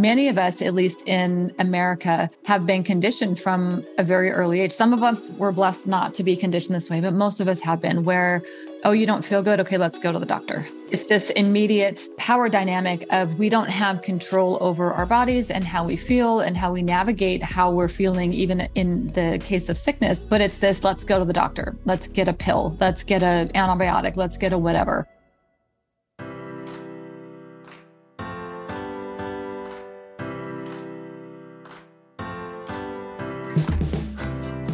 many 0.00 0.28
of 0.28 0.38
us, 0.38 0.62
at 0.62 0.74
least 0.74 1.02
in 1.06 1.54
America, 1.58 2.30
have 2.44 2.66
been 2.66 2.84
conditioned 2.84 3.40
from 3.40 3.84
a 3.98 4.04
very 4.04 4.30
early 4.30 4.60
age. 4.60 4.72
Some 4.72 4.92
of 4.92 5.02
us 5.02 5.30
were 5.30 5.52
blessed 5.52 5.86
not 5.86 6.14
to 6.14 6.22
be 6.22 6.36
conditioned 6.36 6.74
this 6.74 6.90
way, 6.90 7.00
but 7.00 7.14
most 7.14 7.40
of 7.40 7.48
us 7.48 7.60
have 7.60 7.80
been 7.80 8.04
where, 8.04 8.42
oh, 8.84 8.92
you 8.92 9.06
don't 9.06 9.24
feel 9.24 9.42
good? 9.42 9.58
Okay, 9.60 9.78
let's 9.78 9.98
go 9.98 10.12
to 10.12 10.18
the 10.18 10.26
doctor. 10.26 10.66
It's 10.90 11.06
this 11.06 11.30
immediate 11.30 12.06
power 12.18 12.48
dynamic 12.48 13.06
of 13.10 13.38
we 13.38 13.48
don't 13.48 13.70
have 13.70 14.02
control 14.02 14.58
over 14.60 14.92
our 14.92 15.06
bodies 15.06 15.50
and 15.50 15.64
how 15.64 15.84
we 15.84 15.96
feel 15.96 16.40
and 16.40 16.56
how 16.56 16.72
we 16.72 16.82
navigate 16.82 17.42
how 17.42 17.72
we're 17.72 17.88
feeling, 17.88 18.32
even 18.32 18.68
in 18.74 19.08
the 19.08 19.40
case 19.42 19.68
of 19.68 19.76
sickness. 19.76 20.24
But 20.24 20.40
it's 20.40 20.58
this 20.58 20.84
let's 20.84 21.04
go 21.04 21.18
to 21.18 21.24
the 21.24 21.32
doctor, 21.32 21.76
let's 21.84 22.06
get 22.06 22.28
a 22.28 22.32
pill, 22.32 22.76
let's 22.80 23.02
get 23.02 23.22
an 23.22 23.48
antibiotic, 23.48 24.16
let's 24.16 24.36
get 24.36 24.52
a 24.52 24.58
whatever. 24.58 25.08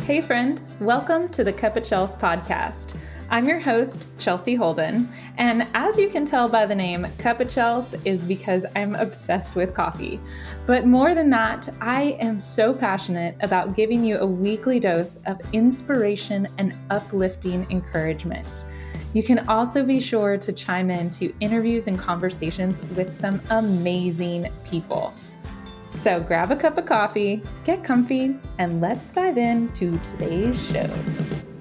Hey, 0.05 0.20
friend, 0.20 0.61
welcome 0.80 1.29
to 1.29 1.45
the 1.45 1.52
Cup 1.52 1.77
of 1.77 1.84
Chels 1.84 2.19
podcast. 2.19 2.97
I'm 3.30 3.47
your 3.47 3.60
host, 3.60 4.09
Chelsea 4.19 4.56
Holden, 4.56 5.09
and 5.38 5.69
as 5.74 5.97
you 5.97 6.09
can 6.09 6.24
tell 6.24 6.48
by 6.48 6.66
the 6.66 6.74
name, 6.74 7.06
Cup 7.19 7.38
of 7.38 7.47
Chels 7.47 7.95
is 8.05 8.24
because 8.24 8.66
I'm 8.74 8.96
obsessed 8.96 9.55
with 9.55 9.74
coffee. 9.74 10.19
But 10.66 10.87
more 10.87 11.15
than 11.15 11.30
that, 11.30 11.69
I 11.80 12.16
am 12.19 12.41
so 12.41 12.74
passionate 12.74 13.37
about 13.43 13.77
giving 13.77 14.05
you 14.05 14.19
a 14.19 14.27
weekly 14.27 14.80
dose 14.80 15.20
of 15.27 15.41
inspiration 15.52 16.48
and 16.59 16.74
uplifting 16.91 17.65
encouragement. 17.71 18.65
You 19.15 19.23
can 19.23 19.48
also 19.48 19.84
be 19.84 20.01
sure 20.01 20.37
to 20.37 20.52
chime 20.52 20.91
in 20.91 21.10
to 21.10 21.32
interviews 21.38 21.87
and 21.87 21.96
conversations 21.96 22.80
with 22.96 23.12
some 23.12 23.41
amazing 23.51 24.48
people. 24.65 25.15
So 25.92 26.20
grab 26.20 26.51
a 26.51 26.56
cup 26.56 26.78
of 26.78 26.87
coffee, 26.87 27.42
get 27.64 27.84
comfy, 27.84 28.37
and 28.59 28.80
let's 28.80 29.12
dive 29.12 29.38
into 29.38 29.99
today's 29.99 30.68
show. 30.68 31.52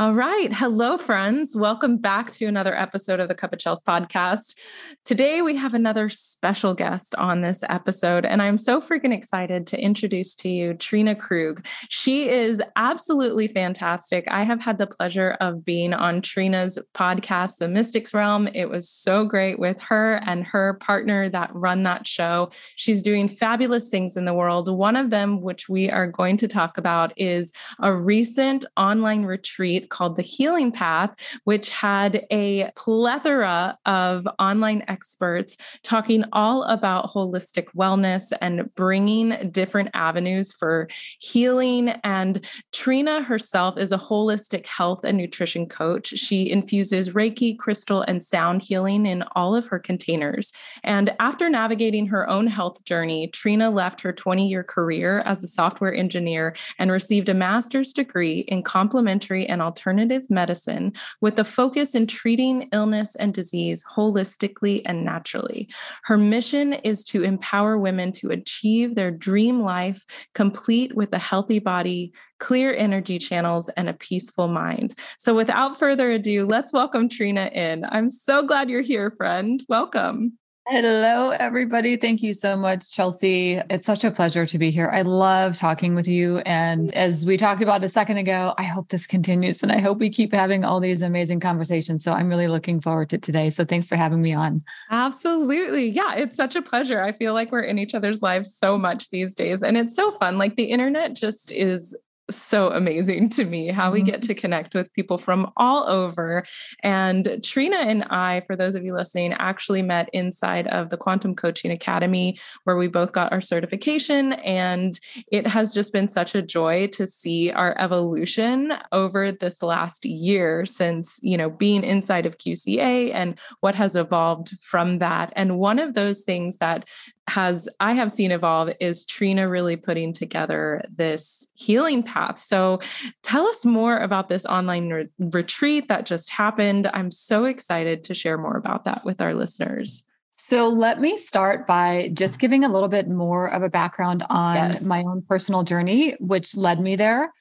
All 0.00 0.14
right. 0.14 0.50
Hello, 0.50 0.96
friends. 0.96 1.54
Welcome 1.54 1.98
back 1.98 2.30
to 2.30 2.46
another 2.46 2.74
episode 2.74 3.20
of 3.20 3.28
the 3.28 3.34
Cup 3.34 3.52
of 3.52 3.58
Chels 3.58 3.84
podcast. 3.86 4.56
Today, 5.04 5.42
we 5.42 5.54
have 5.56 5.74
another 5.74 6.08
special 6.08 6.72
guest 6.72 7.14
on 7.16 7.42
this 7.42 7.62
episode, 7.68 8.24
and 8.24 8.40
I'm 8.40 8.56
so 8.56 8.80
freaking 8.80 9.14
excited 9.14 9.66
to 9.66 9.78
introduce 9.78 10.34
to 10.36 10.48
you 10.48 10.72
Trina 10.72 11.14
Krug. 11.14 11.66
She 11.90 12.30
is 12.30 12.62
absolutely 12.76 13.46
fantastic. 13.46 14.24
I 14.30 14.42
have 14.44 14.62
had 14.62 14.78
the 14.78 14.86
pleasure 14.86 15.36
of 15.38 15.66
being 15.66 15.92
on 15.92 16.22
Trina's 16.22 16.78
podcast, 16.94 17.58
The 17.58 17.68
Mystics 17.68 18.14
Realm. 18.14 18.48
It 18.54 18.70
was 18.70 18.88
so 18.88 19.26
great 19.26 19.58
with 19.58 19.82
her 19.82 20.22
and 20.24 20.46
her 20.46 20.78
partner 20.80 21.28
that 21.28 21.50
run 21.52 21.82
that 21.82 22.06
show. 22.06 22.48
She's 22.74 23.02
doing 23.02 23.28
fabulous 23.28 23.90
things 23.90 24.16
in 24.16 24.24
the 24.24 24.32
world. 24.32 24.74
One 24.74 24.96
of 24.96 25.10
them, 25.10 25.42
which 25.42 25.68
we 25.68 25.90
are 25.90 26.06
going 26.06 26.38
to 26.38 26.48
talk 26.48 26.78
about, 26.78 27.12
is 27.18 27.52
a 27.80 27.94
recent 27.94 28.64
online 28.78 29.26
retreat 29.26 29.89
called 29.90 30.16
The 30.16 30.22
Healing 30.22 30.72
Path, 30.72 31.14
which 31.44 31.68
had 31.68 32.26
a 32.30 32.70
plethora 32.76 33.78
of 33.84 34.26
online 34.38 34.82
experts 34.88 35.56
talking 35.82 36.24
all 36.32 36.62
about 36.64 37.10
holistic 37.10 37.66
wellness 37.76 38.32
and 38.40 38.74
bringing 38.74 39.50
different 39.50 39.90
avenues 39.94 40.52
for 40.52 40.88
healing. 41.18 41.90
And 42.04 42.44
Trina 42.72 43.22
herself 43.22 43.78
is 43.78 43.92
a 43.92 43.98
holistic 43.98 44.66
health 44.66 45.04
and 45.04 45.18
nutrition 45.18 45.66
coach. 45.66 46.08
She 46.08 46.50
infuses 46.50 47.10
Reiki, 47.10 47.58
crystal, 47.58 48.02
and 48.02 48.22
sound 48.22 48.62
healing 48.62 49.06
in 49.06 49.24
all 49.34 49.54
of 49.54 49.66
her 49.66 49.78
containers. 49.78 50.52
And 50.84 51.14
after 51.20 51.50
navigating 51.50 52.06
her 52.06 52.28
own 52.28 52.46
health 52.46 52.84
journey, 52.84 53.28
Trina 53.28 53.70
left 53.70 54.00
her 54.00 54.12
20 54.12 54.48
year 54.48 54.64
career 54.64 55.20
as 55.20 55.44
a 55.44 55.48
software 55.48 55.94
engineer 55.94 56.54
and 56.78 56.90
received 56.90 57.28
a 57.28 57.34
master's 57.34 57.92
degree 57.92 58.40
in 58.48 58.62
complementary 58.62 59.46
and 59.46 59.60
alternative 59.60 59.79
alternative 59.80 60.28
medicine 60.28 60.92
with 61.22 61.38
a 61.38 61.44
focus 61.44 61.94
in 61.94 62.06
treating 62.06 62.68
illness 62.70 63.14
and 63.16 63.32
disease 63.32 63.82
holistically 63.96 64.82
and 64.84 65.06
naturally. 65.06 65.70
Her 66.04 66.18
mission 66.18 66.74
is 66.74 67.02
to 67.04 67.22
empower 67.22 67.78
women 67.78 68.12
to 68.12 68.30
achieve 68.30 68.94
their 68.94 69.10
dream 69.10 69.62
life, 69.62 70.04
complete 70.34 70.94
with 70.94 71.14
a 71.14 71.18
healthy 71.18 71.60
body, 71.60 72.12
clear 72.38 72.74
energy 72.74 73.18
channels, 73.18 73.70
and 73.70 73.88
a 73.88 73.94
peaceful 73.94 74.48
mind. 74.48 74.98
So, 75.18 75.34
without 75.34 75.78
further 75.78 76.10
ado, 76.10 76.44
let's 76.44 76.74
welcome 76.74 77.08
Trina 77.08 77.50
in. 77.54 77.86
I'm 77.86 78.10
so 78.10 78.42
glad 78.42 78.68
you're 78.68 78.82
here, 78.82 79.10
friend. 79.10 79.64
Welcome. 79.66 80.39
Hello, 80.72 81.30
everybody. 81.30 81.96
Thank 81.96 82.22
you 82.22 82.32
so 82.32 82.56
much, 82.56 82.92
Chelsea. 82.92 83.60
It's 83.70 83.84
such 83.84 84.04
a 84.04 84.10
pleasure 84.12 84.46
to 84.46 84.56
be 84.56 84.70
here. 84.70 84.88
I 84.88 85.02
love 85.02 85.58
talking 85.58 85.96
with 85.96 86.06
you. 86.06 86.38
And 86.46 86.94
as 86.94 87.26
we 87.26 87.36
talked 87.36 87.60
about 87.60 87.82
a 87.82 87.88
second 87.88 88.18
ago, 88.18 88.54
I 88.56 88.62
hope 88.62 88.88
this 88.88 89.04
continues 89.04 89.64
and 89.64 89.72
I 89.72 89.80
hope 89.80 89.98
we 89.98 90.10
keep 90.10 90.32
having 90.32 90.64
all 90.64 90.78
these 90.78 91.02
amazing 91.02 91.40
conversations. 91.40 92.04
So 92.04 92.12
I'm 92.12 92.28
really 92.28 92.46
looking 92.46 92.80
forward 92.80 93.10
to 93.10 93.18
today. 93.18 93.50
So 93.50 93.64
thanks 93.64 93.88
for 93.88 93.96
having 93.96 94.22
me 94.22 94.32
on. 94.32 94.62
Absolutely. 94.92 95.88
Yeah, 95.88 96.14
it's 96.14 96.36
such 96.36 96.54
a 96.54 96.62
pleasure. 96.62 97.02
I 97.02 97.10
feel 97.10 97.34
like 97.34 97.50
we're 97.50 97.62
in 97.62 97.80
each 97.80 97.96
other's 97.96 98.22
lives 98.22 98.54
so 98.54 98.78
much 98.78 99.10
these 99.10 99.34
days. 99.34 99.64
And 99.64 99.76
it's 99.76 99.96
so 99.96 100.12
fun. 100.12 100.38
Like 100.38 100.54
the 100.54 100.66
internet 100.66 101.14
just 101.14 101.50
is 101.50 101.98
so 102.30 102.70
amazing 102.70 103.28
to 103.30 103.44
me 103.44 103.68
how 103.68 103.90
we 103.90 104.02
get 104.02 104.20
mm-hmm. 104.20 104.28
to 104.28 104.34
connect 104.34 104.74
with 104.74 104.92
people 104.92 105.18
from 105.18 105.50
all 105.56 105.88
over. 105.88 106.44
And 106.82 107.40
Trina 107.42 107.78
and 107.78 108.04
I, 108.04 108.40
for 108.46 108.56
those 108.56 108.74
of 108.74 108.84
you 108.84 108.92
listening, 108.92 109.32
actually 109.34 109.82
met 109.82 110.08
inside 110.12 110.66
of 110.68 110.90
the 110.90 110.96
Quantum 110.96 111.34
Coaching 111.34 111.70
Academy, 111.70 112.38
where 112.64 112.76
we 112.76 112.88
both 112.88 113.12
got 113.12 113.32
our 113.32 113.40
certification. 113.40 114.34
And 114.34 114.98
it 115.30 115.46
has 115.46 115.72
just 115.72 115.92
been 115.92 116.08
such 116.08 116.34
a 116.34 116.42
joy 116.42 116.88
to 116.88 117.06
see 117.06 117.50
our 117.50 117.74
evolution 117.78 118.72
over 118.92 119.32
this 119.32 119.62
last 119.62 120.04
year 120.04 120.66
since, 120.66 121.18
you 121.22 121.36
know, 121.36 121.50
being 121.50 121.84
inside 121.84 122.26
of 122.26 122.38
QCA 122.38 123.12
and 123.12 123.38
what 123.60 123.74
has 123.74 123.96
evolved 123.96 124.50
from 124.60 124.98
that. 124.98 125.32
And 125.36 125.58
one 125.58 125.78
of 125.78 125.94
those 125.94 126.22
things 126.22 126.58
that 126.58 126.88
has 127.28 127.68
I 127.78 127.92
have 127.92 128.10
seen 128.10 128.32
evolve 128.32 128.70
is 128.80 129.04
Trina 129.04 129.48
really 129.48 129.76
putting 129.76 130.12
together 130.12 130.82
this 130.92 131.46
healing 131.54 132.02
path. 132.02 132.38
So 132.38 132.80
tell 133.22 133.46
us 133.46 133.64
more 133.64 133.98
about 133.98 134.28
this 134.28 134.44
online 134.46 134.88
re- 134.88 135.08
retreat 135.18 135.88
that 135.88 136.06
just 136.06 136.30
happened. 136.30 136.90
I'm 136.92 137.10
so 137.10 137.44
excited 137.44 138.04
to 138.04 138.14
share 138.14 138.36
more 138.36 138.56
about 138.56 138.84
that 138.84 139.04
with 139.04 139.20
our 139.20 139.34
listeners. 139.34 140.02
So 140.36 140.68
let 140.68 141.00
me 141.00 141.16
start 141.16 141.66
by 141.66 142.10
just 142.14 142.40
giving 142.40 142.64
a 142.64 142.68
little 142.68 142.88
bit 142.88 143.08
more 143.08 143.46
of 143.52 143.62
a 143.62 143.68
background 143.68 144.24
on 144.30 144.70
yes. 144.70 144.84
my 144.84 145.04
own 145.06 145.22
personal 145.28 145.62
journey, 145.62 146.16
which 146.18 146.56
led 146.56 146.80
me 146.80 146.96
there. 146.96 147.32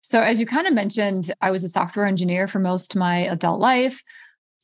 So, 0.00 0.20
as 0.22 0.40
you 0.40 0.46
kind 0.46 0.66
of 0.66 0.72
mentioned, 0.72 1.32
I 1.40 1.50
was 1.50 1.62
a 1.62 1.68
software 1.68 2.06
engineer 2.06 2.48
for 2.48 2.58
most 2.58 2.94
of 2.94 2.98
my 2.98 3.18
adult 3.18 3.60
life, 3.60 4.02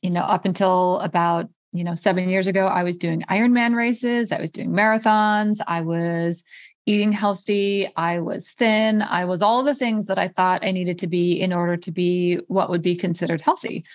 you 0.01 0.09
know, 0.09 0.21
up 0.21 0.45
until 0.45 0.99
about 0.99 1.49
you 1.77 1.83
know, 1.83 1.95
seven 1.95 2.29
years 2.29 2.47
ago, 2.47 2.67
I 2.67 2.83
was 2.83 2.97
doing 2.97 3.21
Ironman 3.29 3.75
races, 3.75 4.31
I 4.31 4.41
was 4.41 4.51
doing 4.51 4.71
marathons, 4.71 5.59
I 5.67 5.81
was 5.81 6.43
eating 6.85 7.11
healthy, 7.11 7.91
I 7.95 8.19
was 8.19 8.49
thin, 8.49 9.01
I 9.01 9.25
was 9.25 9.41
all 9.41 9.63
the 9.63 9.75
things 9.75 10.07
that 10.07 10.17
I 10.17 10.29
thought 10.29 10.65
I 10.65 10.71
needed 10.71 10.99
to 10.99 11.07
be 11.07 11.33
in 11.33 11.53
order 11.53 11.77
to 11.77 11.91
be 11.91 12.39
what 12.47 12.69
would 12.69 12.81
be 12.81 12.95
considered 12.95 13.41
healthy. 13.41 13.85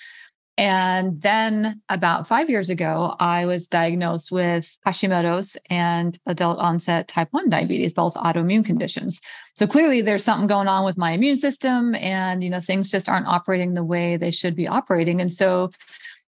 And 0.58 1.20
then 1.22 1.80
about 1.88 2.28
five 2.28 2.50
years 2.50 2.68
ago, 2.68 3.16
I 3.18 3.46
was 3.46 3.68
diagnosed 3.68 4.30
with 4.30 4.76
Hashimoto's 4.86 5.56
and 5.70 6.18
adult 6.26 6.58
onset 6.58 7.08
type 7.08 7.28
1 7.30 7.48
diabetes, 7.48 7.94
both 7.94 8.14
autoimmune 8.14 8.64
conditions. 8.64 9.22
So 9.56 9.66
clearly 9.66 10.02
there's 10.02 10.22
something 10.22 10.46
going 10.46 10.68
on 10.68 10.84
with 10.84 10.98
my 10.98 11.12
immune 11.12 11.36
system 11.36 11.94
and, 11.94 12.44
you 12.44 12.50
know, 12.50 12.60
things 12.60 12.90
just 12.90 13.08
aren't 13.08 13.26
operating 13.26 13.72
the 13.72 13.82
way 13.82 14.18
they 14.18 14.30
should 14.30 14.54
be 14.54 14.68
operating. 14.68 15.22
And 15.22 15.32
so 15.32 15.70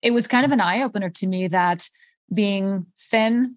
it 0.02 0.12
was 0.12 0.26
kind 0.26 0.44
of 0.44 0.52
an 0.52 0.60
eye 0.60 0.82
opener 0.82 1.10
to 1.10 1.26
me 1.26 1.48
that 1.48 1.88
being 2.32 2.86
thin, 2.98 3.56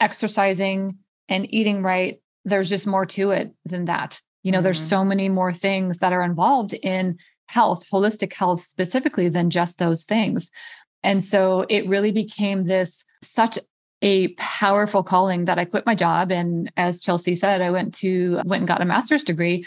exercising, 0.00 0.98
and 1.28 1.52
eating 1.52 1.82
right, 1.82 2.20
there's 2.44 2.68
just 2.68 2.86
more 2.86 3.06
to 3.06 3.30
it 3.32 3.52
than 3.64 3.86
that. 3.86 4.20
You 4.42 4.52
know, 4.52 4.58
mm-hmm. 4.58 4.64
there's 4.64 4.80
so 4.80 5.04
many 5.04 5.28
more 5.28 5.52
things 5.52 5.98
that 5.98 6.12
are 6.12 6.22
involved 6.22 6.74
in 6.74 7.18
health, 7.46 7.88
holistic 7.90 8.32
health 8.32 8.62
specifically, 8.64 9.28
than 9.28 9.50
just 9.50 9.78
those 9.78 10.04
things. 10.04 10.50
And 11.02 11.22
so 11.22 11.66
it 11.68 11.88
really 11.88 12.12
became 12.12 12.64
this 12.64 13.04
such 13.22 13.58
a 14.02 14.28
powerful 14.34 15.02
calling 15.02 15.46
that 15.46 15.58
I 15.58 15.64
quit 15.64 15.86
my 15.86 15.94
job. 15.94 16.30
And 16.30 16.70
as 16.76 17.00
Chelsea 17.00 17.34
said, 17.34 17.62
I 17.62 17.70
went 17.70 17.94
to 17.96 18.40
went 18.44 18.60
and 18.60 18.68
got 18.68 18.82
a 18.82 18.84
master's 18.84 19.24
degree 19.24 19.64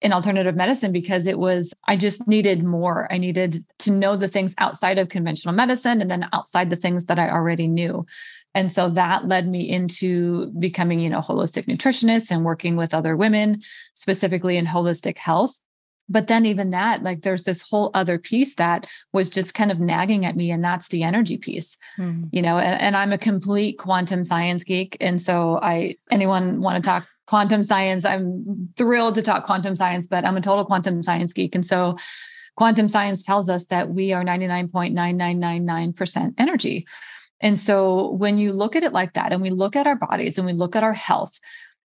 in 0.00 0.12
alternative 0.12 0.54
medicine 0.54 0.92
because 0.92 1.26
it 1.26 1.38
was, 1.38 1.74
I 1.86 1.96
just 1.96 2.28
needed 2.28 2.62
more. 2.62 3.12
I 3.12 3.18
needed 3.18 3.56
to 3.80 3.90
know 3.90 4.16
the 4.16 4.28
things 4.28 4.54
outside 4.58 4.98
of 4.98 5.08
conventional 5.08 5.54
medicine 5.54 6.00
and 6.00 6.10
then 6.10 6.28
outside 6.32 6.70
the 6.70 6.76
things 6.76 7.06
that 7.06 7.18
I 7.18 7.30
already 7.30 7.66
knew. 7.66 8.06
And 8.54 8.72
so 8.72 8.88
that 8.90 9.26
led 9.28 9.48
me 9.48 9.68
into 9.68 10.52
becoming, 10.58 11.00
you 11.00 11.10
know, 11.10 11.20
holistic 11.20 11.66
nutritionist 11.66 12.30
and 12.30 12.44
working 12.44 12.76
with 12.76 12.94
other 12.94 13.16
women, 13.16 13.62
specifically 13.94 14.56
in 14.56 14.66
holistic 14.66 15.18
health. 15.18 15.58
but 16.08 16.26
then 16.26 16.46
even 16.46 16.70
that 16.70 17.02
like 17.02 17.22
there's 17.22 17.42
this 17.42 17.68
whole 17.68 17.90
other 17.94 18.18
piece 18.18 18.54
that 18.54 18.86
was 19.12 19.28
just 19.28 19.54
kind 19.54 19.70
of 19.70 19.78
nagging 19.78 20.24
at 20.24 20.36
me 20.36 20.50
and 20.50 20.64
that's 20.64 20.88
the 20.88 21.02
energy 21.02 21.36
piece 21.36 21.76
mm-hmm. 21.98 22.24
you 22.32 22.42
know 22.42 22.58
and, 22.58 22.80
and 22.80 22.96
i'm 22.96 23.12
a 23.12 23.18
complete 23.18 23.78
quantum 23.78 24.24
science 24.24 24.64
geek 24.64 24.96
and 25.00 25.20
so 25.20 25.58
i 25.62 25.94
anyone 26.10 26.60
want 26.60 26.82
to 26.82 26.88
talk 26.88 27.06
quantum 27.28 27.62
science. 27.62 28.04
I'm 28.04 28.70
thrilled 28.76 29.14
to 29.16 29.22
talk 29.22 29.44
quantum 29.44 29.76
science 29.76 30.06
but 30.06 30.24
i'm 30.24 30.36
a 30.36 30.40
total 30.40 30.64
quantum 30.64 31.02
science 31.02 31.32
geek. 31.32 31.54
And 31.54 31.64
so 31.64 31.96
quantum 32.56 32.88
science 32.88 33.22
tells 33.22 33.48
us 33.48 33.66
that 33.66 33.90
we 33.90 34.12
are 34.12 34.24
99.9999% 34.24 36.34
energy. 36.38 36.86
And 37.40 37.56
so 37.56 38.10
when 38.12 38.38
you 38.38 38.52
look 38.52 38.74
at 38.74 38.82
it 38.82 38.92
like 38.92 39.12
that 39.12 39.32
and 39.32 39.40
we 39.40 39.50
look 39.50 39.76
at 39.76 39.86
our 39.86 39.94
bodies 39.94 40.38
and 40.38 40.46
we 40.46 40.54
look 40.54 40.74
at 40.74 40.82
our 40.82 40.94
health 40.94 41.38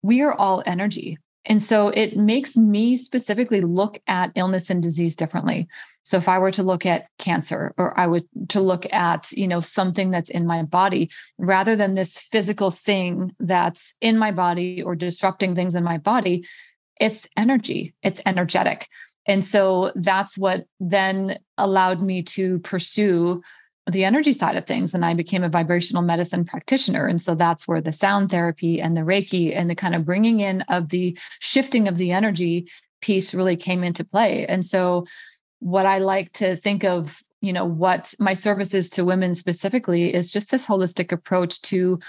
we 0.03 0.21
are 0.21 0.33
all 0.33 0.63
energy 0.65 1.17
and 1.45 1.61
so 1.61 1.89
it 1.89 2.15
makes 2.15 2.55
me 2.55 2.95
specifically 2.95 3.61
look 3.61 3.99
at 4.07 4.31
illness 4.35 4.69
and 4.69 4.81
disease 4.81 5.15
differently. 5.15 5.67
So 6.03 6.17
if 6.17 6.27
I 6.27 6.39
were 6.39 6.51
to 6.51 6.63
look 6.63 6.85
at 6.85 7.07
cancer 7.19 7.73
or 7.77 7.97
I 7.99 8.07
would 8.07 8.25
to 8.49 8.61
look 8.61 8.91
at, 8.91 9.31
you 9.31 9.47
know, 9.47 9.59
something 9.59 10.11
that's 10.11 10.29
in 10.29 10.47
my 10.47 10.63
body 10.63 11.09
rather 11.37 11.75
than 11.75 11.95
this 11.95 12.17
physical 12.17 12.71
thing 12.71 13.35
that's 13.39 13.93
in 14.01 14.17
my 14.17 14.31
body 14.31 14.81
or 14.81 14.95
disrupting 14.95 15.55
things 15.55 15.75
in 15.75 15.83
my 15.83 15.97
body, 15.97 16.45
it's 16.99 17.27
energy, 17.37 17.93
it's 18.03 18.21
energetic. 18.25 18.87
And 19.27 19.45
so 19.45 19.91
that's 19.95 20.37
what 20.37 20.65
then 20.79 21.39
allowed 21.57 22.01
me 22.01 22.23
to 22.23 22.59
pursue 22.59 23.41
the 23.89 24.05
energy 24.05 24.33
side 24.33 24.55
of 24.55 24.65
things 24.65 24.93
and 24.93 25.03
I 25.03 25.13
became 25.13 25.43
a 25.43 25.49
vibrational 25.49 26.03
medicine 26.03 26.45
practitioner. 26.45 27.07
And 27.07 27.19
so 27.19 27.33
that's 27.33 27.67
where 27.67 27.81
the 27.81 27.93
sound 27.93 28.29
therapy 28.29 28.79
and 28.79 28.95
the 28.95 29.01
Reiki 29.01 29.55
and 29.55 29.69
the 29.69 29.75
kind 29.75 29.95
of 29.95 30.05
bringing 30.05 30.39
in 30.39 30.61
of 30.63 30.89
the 30.89 31.17
shifting 31.39 31.87
of 31.87 31.97
the 31.97 32.11
energy 32.11 32.67
piece 33.01 33.33
really 33.33 33.55
came 33.55 33.83
into 33.83 34.03
play. 34.03 34.45
And 34.45 34.63
so 34.63 35.05
what 35.59 35.85
I 35.85 35.97
like 35.97 36.31
to 36.33 36.55
think 36.55 36.83
of, 36.83 37.21
you 37.41 37.53
know, 37.53 37.65
what 37.65 38.13
my 38.19 38.33
services 38.33 38.89
to 38.91 39.05
women 39.05 39.33
specifically 39.33 40.13
is 40.13 40.31
just 40.31 40.51
this 40.51 40.67
holistic 40.67 41.11
approach 41.11 41.61
to 41.63 41.99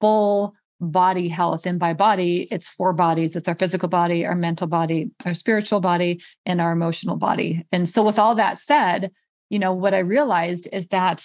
full 0.00 0.54
body 0.80 1.28
health. 1.28 1.66
And 1.66 1.78
by 1.78 1.94
body, 1.94 2.46
it's 2.50 2.68
four 2.68 2.92
bodies 2.92 3.34
it's 3.34 3.48
our 3.48 3.54
physical 3.54 3.88
body, 3.88 4.26
our 4.26 4.34
mental 4.34 4.66
body, 4.66 5.10
our 5.24 5.34
spiritual 5.34 5.80
body, 5.80 6.20
and 6.44 6.60
our 6.60 6.72
emotional 6.72 7.16
body. 7.16 7.64
And 7.72 7.88
so, 7.88 8.02
with 8.02 8.18
all 8.18 8.34
that 8.34 8.58
said, 8.58 9.10
you 9.50 9.58
know, 9.58 9.72
what 9.72 9.94
I 9.94 9.98
realized 9.98 10.68
is 10.72 10.88
that 10.88 11.24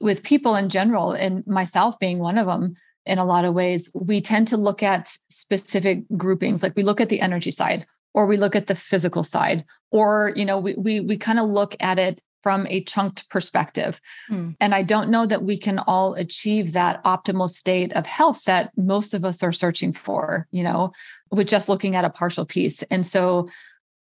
with 0.00 0.22
people 0.22 0.54
in 0.56 0.68
general, 0.68 1.12
and 1.12 1.46
myself 1.46 1.98
being 1.98 2.18
one 2.18 2.38
of 2.38 2.46
them, 2.46 2.76
in 3.06 3.18
a 3.18 3.24
lot 3.24 3.44
of 3.44 3.54
ways, 3.54 3.90
we 3.94 4.20
tend 4.20 4.48
to 4.48 4.56
look 4.56 4.82
at 4.82 5.16
specific 5.28 6.04
groupings. 6.16 6.62
Like 6.62 6.74
we 6.76 6.82
look 6.82 7.00
at 7.00 7.08
the 7.08 7.20
energy 7.20 7.50
side, 7.50 7.86
or 8.14 8.26
we 8.26 8.36
look 8.36 8.56
at 8.56 8.66
the 8.66 8.74
physical 8.74 9.22
side, 9.22 9.64
or 9.90 10.32
you 10.36 10.44
know, 10.44 10.58
we 10.58 10.74
we 10.74 11.00
we 11.00 11.16
kind 11.16 11.38
of 11.38 11.48
look 11.48 11.76
at 11.80 11.98
it 11.98 12.20
from 12.42 12.66
a 12.68 12.84
chunked 12.84 13.28
perspective. 13.30 14.00
Hmm. 14.28 14.50
And 14.60 14.74
I 14.74 14.82
don't 14.82 15.08
know 15.08 15.24
that 15.24 15.42
we 15.42 15.56
can 15.56 15.78
all 15.78 16.12
achieve 16.14 16.74
that 16.74 17.02
optimal 17.02 17.48
state 17.48 17.90
of 17.94 18.06
health 18.06 18.44
that 18.44 18.70
most 18.76 19.14
of 19.14 19.24
us 19.24 19.42
are 19.42 19.50
searching 19.50 19.94
for, 19.94 20.46
you 20.50 20.62
know, 20.62 20.92
with 21.30 21.48
just 21.48 21.70
looking 21.70 21.96
at 21.96 22.04
a 22.04 22.10
partial 22.10 22.44
piece. 22.44 22.82
And 22.84 23.06
so 23.06 23.48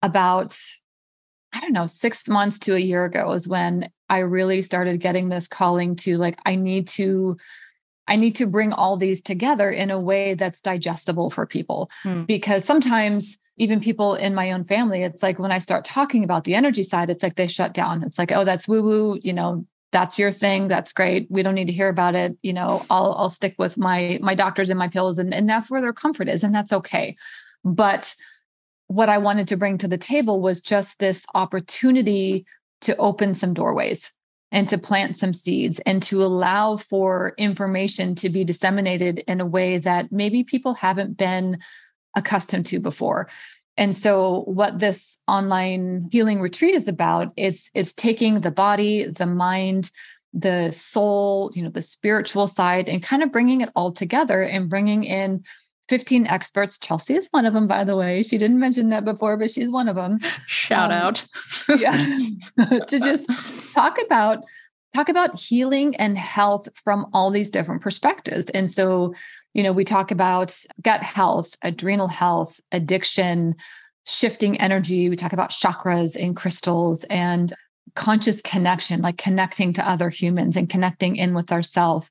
about 0.00 0.58
I 1.52 1.60
don't 1.60 1.72
know, 1.72 1.86
six 1.86 2.28
months 2.28 2.58
to 2.60 2.74
a 2.74 2.78
year 2.78 3.04
ago 3.04 3.32
is 3.32 3.46
when 3.46 3.90
I 4.08 4.18
really 4.18 4.62
started 4.62 5.00
getting 5.00 5.28
this 5.28 5.46
calling 5.46 5.96
to 5.96 6.16
like, 6.16 6.38
I 6.46 6.56
need 6.56 6.88
to, 6.88 7.36
I 8.08 8.16
need 8.16 8.36
to 8.36 8.46
bring 8.46 8.72
all 8.72 8.96
these 8.96 9.22
together 9.22 9.70
in 9.70 9.90
a 9.90 10.00
way 10.00 10.34
that's 10.34 10.62
digestible 10.62 11.30
for 11.30 11.46
people. 11.46 11.90
Hmm. 12.02 12.22
Because 12.22 12.64
sometimes 12.64 13.38
even 13.58 13.80
people 13.80 14.14
in 14.14 14.34
my 14.34 14.52
own 14.52 14.64
family, 14.64 15.02
it's 15.02 15.22
like 15.22 15.38
when 15.38 15.52
I 15.52 15.58
start 15.58 15.84
talking 15.84 16.24
about 16.24 16.44
the 16.44 16.54
energy 16.54 16.82
side, 16.82 17.10
it's 17.10 17.22
like 17.22 17.36
they 17.36 17.46
shut 17.46 17.74
down. 17.74 18.02
It's 18.02 18.18
like, 18.18 18.32
oh, 18.32 18.44
that's 18.44 18.66
woo-woo, 18.66 19.18
you 19.22 19.32
know, 19.32 19.66
that's 19.92 20.18
your 20.18 20.30
thing. 20.30 20.68
That's 20.68 20.92
great. 20.92 21.26
We 21.30 21.42
don't 21.42 21.54
need 21.54 21.66
to 21.66 21.72
hear 21.72 21.90
about 21.90 22.14
it. 22.14 22.36
You 22.42 22.54
know, 22.54 22.82
I'll 22.88 23.12
I'll 23.12 23.30
stick 23.30 23.54
with 23.58 23.76
my 23.76 24.18
my 24.22 24.34
doctors 24.34 24.70
and 24.70 24.78
my 24.78 24.88
pills. 24.88 25.18
And, 25.18 25.34
and 25.34 25.46
that's 25.46 25.70
where 25.70 25.82
their 25.82 25.92
comfort 25.92 26.28
is. 26.28 26.42
And 26.42 26.54
that's 26.54 26.72
okay. 26.72 27.14
But 27.62 28.14
what 28.88 29.08
I 29.08 29.18
wanted 29.18 29.48
to 29.48 29.56
bring 29.56 29.78
to 29.78 29.88
the 29.88 29.98
table 29.98 30.40
was 30.40 30.60
just 30.60 30.98
this 30.98 31.24
opportunity 31.34 32.46
to 32.82 32.96
open 32.96 33.34
some 33.34 33.54
doorways 33.54 34.12
and 34.50 34.68
to 34.68 34.76
plant 34.76 35.16
some 35.16 35.32
seeds 35.32 35.80
and 35.80 36.02
to 36.02 36.22
allow 36.22 36.76
for 36.76 37.32
information 37.38 38.14
to 38.16 38.28
be 38.28 38.44
disseminated 38.44 39.20
in 39.26 39.40
a 39.40 39.46
way 39.46 39.78
that 39.78 40.12
maybe 40.12 40.44
people 40.44 40.74
haven't 40.74 41.16
been 41.16 41.58
accustomed 42.14 42.66
to 42.66 42.78
before. 42.78 43.28
And 43.78 43.96
so 43.96 44.42
what 44.42 44.78
this 44.78 45.18
online 45.26 46.08
healing 46.12 46.40
retreat 46.40 46.74
is 46.74 46.86
about 46.86 47.32
is 47.36 47.70
it's 47.74 47.94
taking 47.94 48.40
the 48.40 48.50
body, 48.50 49.06
the 49.06 49.26
mind, 49.26 49.90
the 50.34 50.70
soul, 50.70 51.50
you 51.54 51.62
know, 51.62 51.70
the 51.70 51.82
spiritual 51.82 52.46
side 52.46 52.88
and 52.88 53.02
kind 53.02 53.22
of 53.22 53.32
bringing 53.32 53.62
it 53.62 53.70
all 53.74 53.92
together 53.92 54.42
and 54.42 54.68
bringing 54.68 55.04
in 55.04 55.44
15 55.92 56.26
experts. 56.26 56.78
Chelsea 56.78 57.16
is 57.16 57.28
one 57.32 57.44
of 57.44 57.52
them, 57.52 57.66
by 57.66 57.84
the 57.84 57.94
way. 57.94 58.22
She 58.22 58.38
didn't 58.38 58.58
mention 58.58 58.88
that 58.88 59.04
before, 59.04 59.36
but 59.36 59.50
she's 59.50 59.70
one 59.70 59.88
of 59.88 59.96
them. 59.96 60.20
Shout 60.46 60.90
um, 60.90 60.96
out. 60.96 61.26
yeah. 61.68 61.92
to 62.86 62.98
just 62.98 63.74
talk 63.74 63.98
about 64.02 64.42
talk 64.94 65.10
about 65.10 65.38
healing 65.38 65.94
and 65.96 66.16
health 66.16 66.66
from 66.82 67.10
all 67.12 67.30
these 67.30 67.50
different 67.50 67.82
perspectives. 67.82 68.46
And 68.54 68.70
so, 68.70 69.12
you 69.52 69.62
know, 69.62 69.72
we 69.72 69.84
talk 69.84 70.10
about 70.10 70.58
gut 70.80 71.02
health, 71.02 71.56
adrenal 71.60 72.08
health, 72.08 72.58
addiction, 72.72 73.54
shifting 74.06 74.58
energy. 74.62 75.10
We 75.10 75.16
talk 75.16 75.34
about 75.34 75.50
chakras 75.50 76.16
and 76.16 76.34
crystals 76.34 77.04
and 77.10 77.52
conscious 77.94 78.40
connection, 78.40 79.02
like 79.02 79.18
connecting 79.18 79.74
to 79.74 79.86
other 79.86 80.08
humans 80.08 80.56
and 80.56 80.70
connecting 80.70 81.16
in 81.16 81.34
with 81.34 81.52
ourselves 81.52 82.10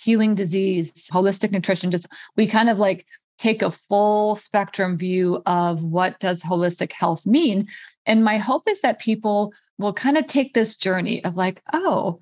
healing 0.00 0.34
disease, 0.34 1.08
holistic 1.12 1.52
nutrition, 1.52 1.90
just 1.90 2.08
we 2.36 2.46
kind 2.46 2.70
of 2.70 2.78
like 2.78 3.06
take 3.38 3.62
a 3.62 3.70
full 3.70 4.34
spectrum 4.34 4.96
view 4.96 5.42
of 5.46 5.82
what 5.82 6.18
does 6.20 6.42
holistic 6.42 6.92
health 6.92 7.26
mean. 7.26 7.68
And 8.06 8.24
my 8.24 8.38
hope 8.38 8.68
is 8.68 8.80
that 8.80 9.00
people 9.00 9.52
will 9.78 9.92
kind 9.92 10.16
of 10.16 10.26
take 10.26 10.54
this 10.54 10.76
journey 10.76 11.22
of 11.24 11.36
like, 11.36 11.62
oh, 11.72 12.20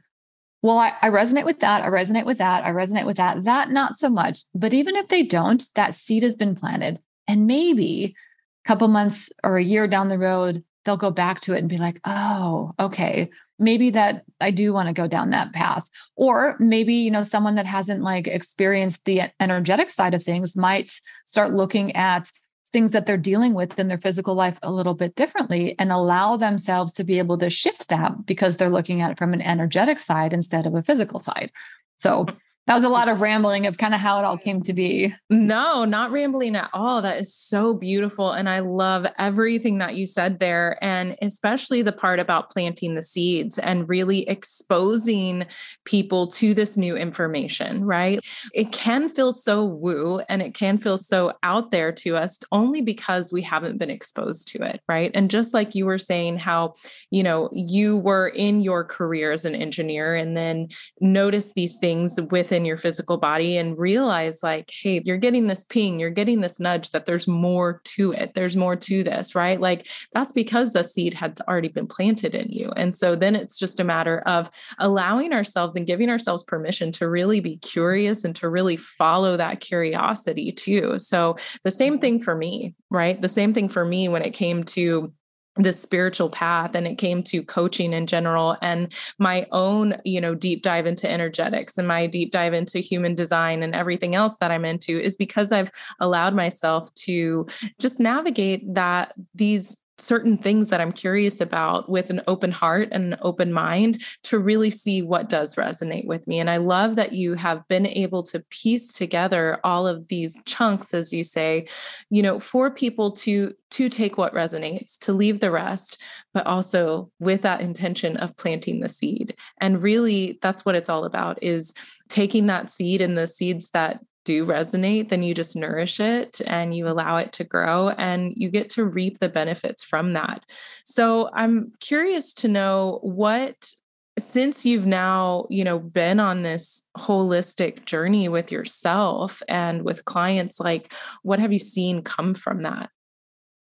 well, 0.62 0.79
I, 0.79 0.94
I, 1.03 1.11
resonate 1.11 1.44
with 1.44 1.61
that. 1.61 1.82
I 1.82 1.88
resonate 1.88 2.25
with 2.25 2.38
that. 2.38 2.65
I 2.65 2.71
resonate 2.71 3.05
with 3.05 3.19
that. 3.19 3.44
That 3.44 3.71
not 3.71 3.97
so 3.97 4.09
much. 4.09 4.44
But 4.55 4.73
even 4.73 4.97
if 4.97 5.09
they 5.09 5.23
don't, 5.23 5.62
that 5.75 5.94
seed 5.94 6.23
has 6.23 6.37
been 6.37 6.55
planted. 6.55 7.00
And 7.29 7.47
maybe 7.47 8.17
a 8.65 8.69
couple 8.69 8.88
months 8.88 9.31
or 9.43 9.59
a 9.59 9.62
year 9.62 9.87
down 9.87 10.09
the 10.09 10.19
road, 10.19 10.65
they'll 10.84 10.96
go 10.96 11.10
back 11.10 11.40
to 11.42 11.54
it 11.54 11.58
and 11.58 11.69
be 11.69 11.78
like, 11.78 12.00
oh, 12.04 12.72
okay, 12.78 13.31
maybe 13.58 13.91
that 13.91 14.24
I 14.41 14.50
do 14.50 14.72
want 14.72 14.88
to 14.88 14.93
go 14.94 15.06
down 15.06 15.31
that 15.31 15.53
path. 15.53 15.88
Or 16.17 16.56
maybe, 16.58 16.94
you 16.94 17.10
know, 17.10 17.22
someone 17.22 17.55
that 17.55 17.67
hasn't 17.67 18.03
like 18.03 18.26
experienced 18.26 19.05
the 19.05 19.22
energetic 19.41 19.91
side 19.91 20.14
of 20.14 20.22
things 20.22 20.56
might 20.56 20.93
start 21.24 21.53
looking 21.53 21.94
at 21.96 22.31
things 22.72 22.93
that 22.93 23.06
they're 23.06 23.17
dealing 23.17 23.55
with 23.55 23.79
in 23.79 23.86
their 23.86 23.98
physical 23.98 24.34
life 24.34 24.58
a 24.62 24.72
little 24.72 24.94
bit 24.94 25.14
differently 25.14 25.76
and 25.79 25.93
allow 25.93 26.36
themselves 26.36 26.93
to 26.93 27.05
be 27.05 27.19
able 27.19 27.38
to 27.38 27.48
shift 27.48 27.88
that 27.88 28.26
because 28.26 28.56
they're 28.56 28.69
looking 28.69 29.00
at 29.00 29.12
it 29.12 29.19
from 29.19 29.32
an 29.32 29.41
energetic 29.41 29.98
side 29.98 30.32
instead 30.32 30.67
of 30.67 30.74
a 30.74 30.82
physical 30.82 31.20
side. 31.20 31.53
So 31.98 32.26
that 32.67 32.75
was 32.75 32.85
a 32.85 32.89
lot 32.89 33.09
of 33.09 33.21
rambling 33.21 33.67
of 33.67 33.77
kind 33.77 33.94
of 33.94 34.01
how 34.01 34.19
it 34.19 34.25
all 34.25 34.39
came 34.39 34.63
to 34.63 34.73
be. 34.73 35.15
No, 35.29 35.85
not 35.85 36.11
rambling 36.11 36.56
at 36.56 36.71
all. 36.73 37.03
That 37.03 37.21
is 37.21 37.35
so 37.35 37.75
beautiful. 37.75 38.33
And 38.33 38.49
I 38.49 38.61
love 38.61 39.06
everything 39.19 39.79
that 39.79 39.97
you 39.97 40.06
said 40.06 40.39
there. 40.39 40.79
And 40.83 41.15
especially 41.21 41.83
the 41.83 41.93
part 41.93 42.21
about 42.21 42.51
planting 42.51 42.94
the 42.94 43.03
seeds 43.03 43.59
and 43.59 43.89
really 43.89 44.27
exposing 44.29 45.44
people 45.85 46.27
to 46.29 46.55
this 46.55 46.79
new 46.79 46.97
information, 46.97 47.85
right? 47.85 48.21
It 48.55 48.73
can 48.73 49.11
feel 49.11 49.35
so 49.35 49.65
woo 49.65 50.21
and 50.31 50.41
it 50.41 50.55
can 50.55 50.79
feel 50.79 50.97
so 50.97 51.35
out 51.43 51.71
there 51.71 51.93
to 51.93 52.17
us 52.17 52.39
only 52.51 52.81
because 52.81 53.31
we 53.31 53.43
haven't 53.43 53.77
been 53.77 53.91
exposed 53.91 54.49
to 54.49 54.63
it, 54.63 54.81
right? 54.89 55.11
And 55.13 55.31
just 55.31 55.53
like 55.53 55.75
you 55.75 55.85
were 55.85 55.99
saying, 55.99 56.39
how, 56.39 56.73
you 57.11 57.23
know, 57.23 57.51
you 57.53 57.99
were 57.99 58.29
in 58.29 58.63
your 58.63 58.85
career 58.85 59.33
as 59.33 59.44
an 59.44 59.55
engineer 59.55 60.15
and 60.15 60.35
then 60.35 60.69
notice 61.01 61.53
these 61.53 61.77
things 61.77 62.19
with 62.31 62.54
within 62.55 62.65
your 62.65 62.79
physical 62.79 63.17
body 63.17 63.56
and 63.56 63.79
realize 63.79 64.43
like 64.43 64.70
hey 64.82 65.01
you're 65.05 65.17
getting 65.17 65.49
this 65.49 65.65
ping 65.65 65.99
you're 65.99 66.11
getting 66.11 66.41
this 66.41 66.61
nudge 66.61 66.91
that 66.93 67.05
there's 67.05 67.27
more 67.27 67.81
to 67.84 68.13
it 68.13 68.34
there's 68.34 68.56
more 68.56 68.77
to 68.77 69.03
this 69.03 69.34
right? 69.34 69.61
Like 69.61 69.87
that's 70.13 70.32
because 70.32 70.73
the 70.73 70.84
seed 70.84 71.15
had 71.15 71.41
already 71.49 71.69
been 71.69 71.87
planted 71.87 72.34
in 72.34 72.51
you. 72.51 72.70
And 72.77 72.94
so 72.94 73.17
then 73.17 73.34
it's 73.34 73.58
just 73.58 73.81
a 73.81 73.84
matter 73.84 74.20
of 74.20 74.51
allowing 74.79 75.32
ourselves 75.32 75.77
and 75.77 75.87
giving 75.87 76.11
ourselves 76.11 76.43
permission 76.43 76.93
to 76.93 77.08
really 77.08 77.41
be 77.41 77.56
curious 77.58 78.25
and 78.25 78.34
to 78.37 78.49
really 78.49 78.77
follow 78.77 79.37
that 79.37 79.61
curiosity 79.61 80.53
too. 80.53 80.99
So 80.99 81.37
the 81.63 81.70
same 81.70 81.99
thing 81.99 82.20
for 82.20 82.34
me 82.34 82.75
right? 82.91 83.20
The 83.20 83.29
same 83.29 83.53
thing 83.53 83.69
for 83.69 83.84
me 83.84 84.08
when 84.08 84.23
it 84.23 84.31
came 84.31 84.63
to 84.65 85.13
the 85.56 85.73
spiritual 85.73 86.29
path 86.29 86.75
and 86.75 86.87
it 86.87 86.99
came 86.99 87.23
to 87.23 87.43
coaching 87.43 87.93
in 87.93 88.06
general 88.06 88.56
and 88.61 88.93
my 89.19 89.46
own 89.53 89.94
you 90.05 90.20
know 90.20 90.34
deep 90.34 90.63
dive 90.63 90.87
into 90.87 91.08
energetics 91.08 91.79
and 91.79 91.87
my 91.87 92.06
deep 92.06 92.32
dive 92.32 92.53
into 92.53 92.81
human 92.81 93.15
design 93.15 93.63
and 93.63 93.75
everything 93.75 94.17
else 94.17 94.39
that 94.39 94.51
i'm 94.51 94.65
into 94.65 95.01
is 95.01 95.15
because 95.15 95.53
i've 95.53 95.70
allowed 96.01 96.34
myself 96.34 96.93
to 96.94 97.46
just 97.79 98.01
navigate 98.01 98.63
that 98.75 99.13
these 99.34 99.77
certain 99.98 100.36
things 100.36 100.70
that 100.70 100.81
I'm 100.81 100.93
curious 100.93 101.41
about 101.41 101.89
with 101.89 102.10
an 102.10 102.20
open 102.27 102.51
heart 102.51 102.89
and 102.93 103.15
an 103.15 103.19
open 103.22 103.53
mind 103.53 104.03
to 104.24 104.39
really 104.39 104.70
see 104.70 105.03
what 105.03 105.29
does 105.29 105.55
resonate 105.55 106.06
with 106.06 106.27
me. 106.27 106.41
And 106.41 106.51
I 106.51 106.56
love 106.56 106.96
that 106.96 107.13
you 107.13 107.34
have 107.34 107.67
been 107.69 107.86
able 107.86 108.22
to 108.24 108.41
piece 108.51 108.93
together 108.93 109.60
all 109.63 109.86
of 109.86 110.08
these 110.08 110.41
chunks, 110.44 110.94
as 110.94 111.13
you 111.13 111.22
say, 111.22 111.67
you 112.10 112.22
know, 112.22 112.41
for 112.41 112.70
people 112.70 113.13
to 113.13 113.55
to 113.70 113.89
take 113.89 114.17
what 114.17 114.32
resonates, 114.32 114.96
to 115.01 115.13
leave 115.13 115.41
the 115.41 115.51
rest, 115.51 116.01
but 116.32 116.46
also 116.46 117.10
with 117.19 117.43
that 117.43 117.60
intention 117.60 118.17
of 118.19 118.36
planting 118.36 118.79
the 118.79 118.89
seed. 118.89 119.34
And 119.60 119.82
really 119.82 120.39
that's 120.43 120.65
what 120.65 120.77
it's 120.77 120.89
all 120.89 121.05
about 121.05 121.43
is 121.43 121.74
taking 122.08 122.46
that 122.46 122.70
seed 122.70 123.01
and 123.01 123.19
the 123.19 123.27
seeds 123.27 123.70
that 123.70 123.98
do 124.24 124.46
resonate, 124.46 125.08
then 125.10 125.22
you 125.22 125.34
just 125.34 125.54
nourish 125.54 126.00
it 126.00 126.40
and 126.46 126.74
you 126.74 126.88
allow 126.88 127.16
it 127.19 127.32
to 127.34 127.44
grow 127.44 127.90
and 127.90 128.32
you 128.36 128.50
get 128.50 128.70
to 128.70 128.84
reap 128.84 129.19
the 129.19 129.28
benefits 129.28 129.82
from 129.82 130.14
that. 130.14 130.44
So 130.84 131.31
I'm 131.34 131.72
curious 131.81 132.32
to 132.34 132.48
know 132.48 132.98
what 133.02 133.72
since 134.19 134.64
you've 134.64 134.86
now, 134.86 135.46
you 135.50 135.64
know, 135.64 135.78
been 135.78 136.20
on 136.20 136.43
this 136.43 136.88
holistic 136.96 137.84
journey 137.84 138.28
with 138.28 138.52
yourself 138.52 139.43
and 139.48 139.82
with 139.82 140.04
clients 140.04 140.60
like 140.60 140.93
what 141.22 141.40
have 141.40 141.52
you 141.52 141.58
seen 141.58 142.02
come 142.02 142.32
from 142.32 142.62
that? 142.62 142.90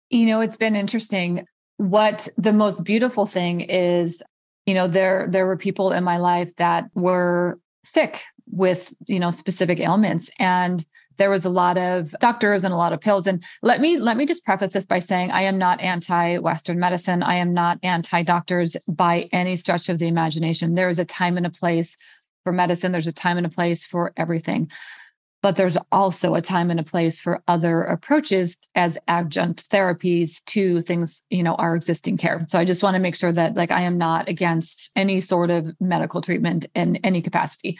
You 0.09 0.25
know, 0.25 0.41
it's 0.41 0.57
been 0.57 0.75
interesting. 0.75 1.45
What 1.77 2.27
the 2.37 2.53
most 2.53 2.83
beautiful 2.83 3.25
thing 3.25 3.61
is, 3.61 4.23
you 4.65 4.73
know, 4.73 4.87
there 4.87 5.27
there 5.29 5.45
were 5.45 5.57
people 5.57 5.91
in 5.91 6.03
my 6.03 6.17
life 6.17 6.55
that 6.55 6.85
were 6.95 7.59
sick 7.83 8.23
with 8.51 8.93
you 9.07 9.19
know 9.19 9.31
specific 9.31 9.79
ailments. 9.79 10.29
And 10.39 10.85
there 11.17 11.29
was 11.29 11.45
a 11.45 11.49
lot 11.49 11.77
of 11.77 12.15
doctors 12.19 12.63
and 12.63 12.73
a 12.73 12.77
lot 12.77 12.93
of 12.93 13.01
pills. 13.01 13.27
And 13.27 13.43
let 13.61 13.81
me 13.81 13.99
let 13.99 14.17
me 14.17 14.25
just 14.25 14.45
preface 14.45 14.73
this 14.73 14.87
by 14.87 14.99
saying 14.99 15.31
i 15.31 15.41
am 15.41 15.57
not 15.57 15.79
anti 15.81 16.39
western 16.39 16.79
medicine. 16.79 17.21
I 17.21 17.35
am 17.35 17.53
not 17.53 17.77
anti 17.83 18.23
doctors 18.23 18.75
by 18.87 19.29
any 19.31 19.55
stretch 19.55 19.89
of 19.89 19.99
the 19.99 20.07
imagination. 20.07 20.75
There 20.75 20.89
is 20.89 20.99
a 20.99 21.05
time 21.05 21.37
and 21.37 21.45
a 21.45 21.51
place 21.51 21.97
for 22.43 22.51
medicine. 22.51 22.91
There's 22.91 23.07
a 23.07 23.13
time 23.13 23.37
and 23.37 23.45
a 23.45 23.49
place 23.49 23.85
for 23.85 24.13
everything. 24.17 24.71
But 25.41 25.55
there's 25.55 25.77
also 25.89 26.35
a 26.35 26.41
time 26.41 26.69
and 26.69 26.81
a 26.81 26.83
place 26.83 27.17
for 27.21 27.41
other 27.47 27.83
approaches 27.83 28.57
as 28.75 28.97
adjunct 29.07 29.69
therapies 29.69 30.43
to 30.45 30.81
things 30.81 31.21
you 31.29 31.43
know 31.43 31.55
our 31.55 31.75
existing 31.75 32.17
care. 32.17 32.45
So 32.47 32.59
i 32.59 32.65
just 32.65 32.81
want 32.81 32.95
to 32.95 32.99
make 32.99 33.15
sure 33.15 33.31
that 33.33 33.55
like 33.55 33.71
i 33.71 33.81
am 33.81 33.97
not 33.97 34.29
against 34.29 34.91
any 34.95 35.19
sort 35.19 35.49
of 35.49 35.75
medical 35.81 36.21
treatment 36.21 36.65
in 36.75 36.95
any 36.97 37.21
capacity 37.21 37.77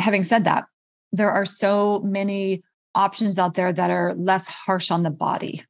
having 0.00 0.24
said 0.24 0.44
that, 0.44 0.64
there 1.12 1.30
are 1.30 1.46
so 1.46 2.00
many 2.00 2.62
options 2.94 3.38
out 3.38 3.54
there 3.54 3.72
that 3.72 3.90
are 3.90 4.14
less 4.14 4.48
harsh 4.48 4.90
on 4.90 5.02
the 5.02 5.10
body 5.10 5.64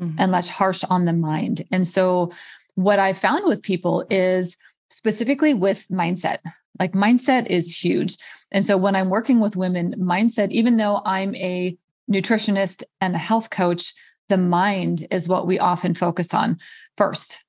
mm-hmm. 0.00 0.16
and 0.18 0.32
less 0.32 0.48
harsh 0.48 0.84
on 0.84 1.04
the 1.04 1.12
mind. 1.12 1.64
And 1.70 1.86
so, 1.86 2.30
what 2.74 2.98
I 2.98 3.12
found 3.12 3.44
with 3.44 3.62
people 3.62 4.06
is 4.10 4.56
specifically 4.88 5.54
with 5.54 5.86
mindset, 5.90 6.38
like 6.78 6.92
mindset 6.92 7.46
is 7.46 7.76
huge. 7.76 8.16
And 8.50 8.64
so, 8.64 8.76
when 8.76 8.96
I'm 8.96 9.10
working 9.10 9.40
with 9.40 9.56
women, 9.56 9.94
mindset, 9.98 10.50
even 10.50 10.76
though 10.76 11.02
I'm 11.04 11.34
a 11.34 11.76
nutritionist 12.10 12.82
and 13.00 13.14
a 13.14 13.18
health 13.18 13.50
coach, 13.50 13.92
the 14.28 14.38
mind 14.38 15.06
is 15.10 15.28
what 15.28 15.46
we 15.46 15.58
often 15.58 15.94
focus 15.94 16.32
on 16.34 16.58
first, 16.96 17.44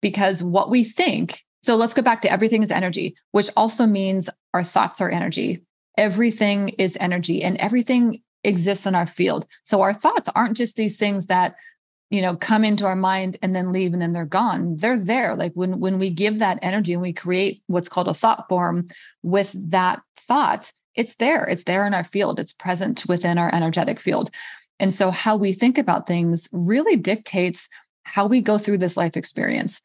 because 0.00 0.42
what 0.42 0.70
we 0.70 0.84
think. 0.84 1.44
So 1.62 1.76
let's 1.76 1.94
go 1.94 2.02
back 2.02 2.20
to 2.22 2.30
everything 2.30 2.62
is 2.62 2.70
energy, 2.70 3.16
which 3.30 3.48
also 3.56 3.86
means 3.86 4.28
our 4.52 4.62
thoughts 4.62 5.00
are 5.00 5.10
energy 5.10 5.62
everything 5.96 6.70
is 6.70 6.98
energy 7.00 7.42
and 7.42 7.56
everything 7.58 8.22
exists 8.42 8.86
in 8.86 8.94
our 8.94 9.06
field. 9.06 9.46
So 9.62 9.80
our 9.80 9.94
thoughts 9.94 10.28
aren't 10.34 10.56
just 10.56 10.76
these 10.76 10.96
things 10.96 11.26
that 11.26 11.56
you 12.10 12.20
know 12.22 12.36
come 12.36 12.64
into 12.64 12.84
our 12.84 12.96
mind 12.96 13.38
and 13.42 13.56
then 13.56 13.72
leave 13.72 13.92
and 13.92 14.02
then 14.02 14.12
they're 14.12 14.26
gone. 14.26 14.76
They're 14.76 14.98
there. 14.98 15.34
Like 15.34 15.52
when 15.54 15.80
when 15.80 15.98
we 15.98 16.10
give 16.10 16.38
that 16.38 16.58
energy 16.62 16.92
and 16.92 17.02
we 17.02 17.12
create 17.12 17.62
what's 17.66 17.88
called 17.88 18.08
a 18.08 18.14
thought 18.14 18.48
form 18.48 18.88
with 19.22 19.54
that 19.70 20.02
thought 20.16 20.72
it's 20.94 21.16
there. 21.16 21.44
It's 21.44 21.64
there 21.64 21.86
in 21.86 21.94
our 21.94 22.04
field. 22.04 22.38
It's 22.38 22.52
present 22.52 23.04
within 23.08 23.38
our 23.38 23.52
energetic 23.52 23.98
field. 23.98 24.30
And 24.78 24.94
so 24.94 25.10
how 25.10 25.36
we 25.36 25.52
think 25.52 25.78
about 25.78 26.06
things 26.06 26.48
really 26.52 26.96
dictates 26.96 27.68
how 28.04 28.26
we 28.26 28.40
go 28.40 28.58
through 28.58 28.78
this 28.78 28.96
life 28.96 29.16
experience. 29.16 29.80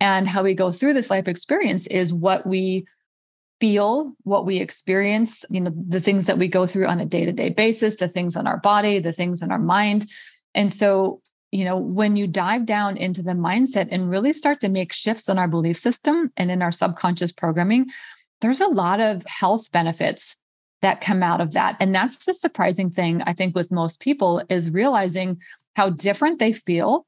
And 0.00 0.26
how 0.26 0.42
we 0.42 0.54
go 0.54 0.70
through 0.70 0.94
this 0.94 1.10
life 1.10 1.28
experience 1.28 1.86
is 1.86 2.12
what 2.12 2.46
we 2.46 2.86
feel 3.64 4.12
what 4.24 4.44
we 4.44 4.58
experience, 4.58 5.42
you 5.48 5.58
know, 5.58 5.72
the 5.88 5.98
things 5.98 6.26
that 6.26 6.36
we 6.36 6.48
go 6.48 6.66
through 6.66 6.86
on 6.86 7.00
a 7.00 7.06
day 7.06 7.24
to 7.24 7.32
day 7.32 7.48
basis, 7.48 7.96
the 7.96 8.08
things 8.08 8.36
in 8.36 8.46
our 8.46 8.58
body, 8.58 8.98
the 8.98 9.10
things 9.10 9.40
in 9.40 9.50
our 9.50 9.58
mind. 9.58 10.06
And 10.54 10.70
so, 10.70 11.22
you 11.50 11.64
know, 11.64 11.78
when 11.78 12.14
you 12.14 12.26
dive 12.26 12.66
down 12.66 12.98
into 12.98 13.22
the 13.22 13.32
mindset 13.32 13.88
and 13.90 14.10
really 14.10 14.34
start 14.34 14.60
to 14.60 14.68
make 14.68 14.92
shifts 14.92 15.30
in 15.30 15.38
our 15.38 15.48
belief 15.48 15.78
system 15.78 16.30
and 16.36 16.50
in 16.50 16.60
our 16.60 16.72
subconscious 16.72 17.32
programming, 17.32 17.86
there's 18.42 18.60
a 18.60 18.66
lot 18.66 19.00
of 19.00 19.24
health 19.26 19.72
benefits 19.72 20.36
that 20.82 21.00
come 21.00 21.22
out 21.22 21.40
of 21.40 21.52
that. 21.52 21.78
And 21.80 21.94
that's 21.94 22.22
the 22.26 22.34
surprising 22.34 22.90
thing, 22.90 23.22
I 23.22 23.32
think, 23.32 23.54
with 23.54 23.72
most 23.72 23.98
people 23.98 24.42
is 24.50 24.70
realizing 24.70 25.40
how 25.74 25.88
different 25.88 26.38
they 26.38 26.52
feel 26.52 27.06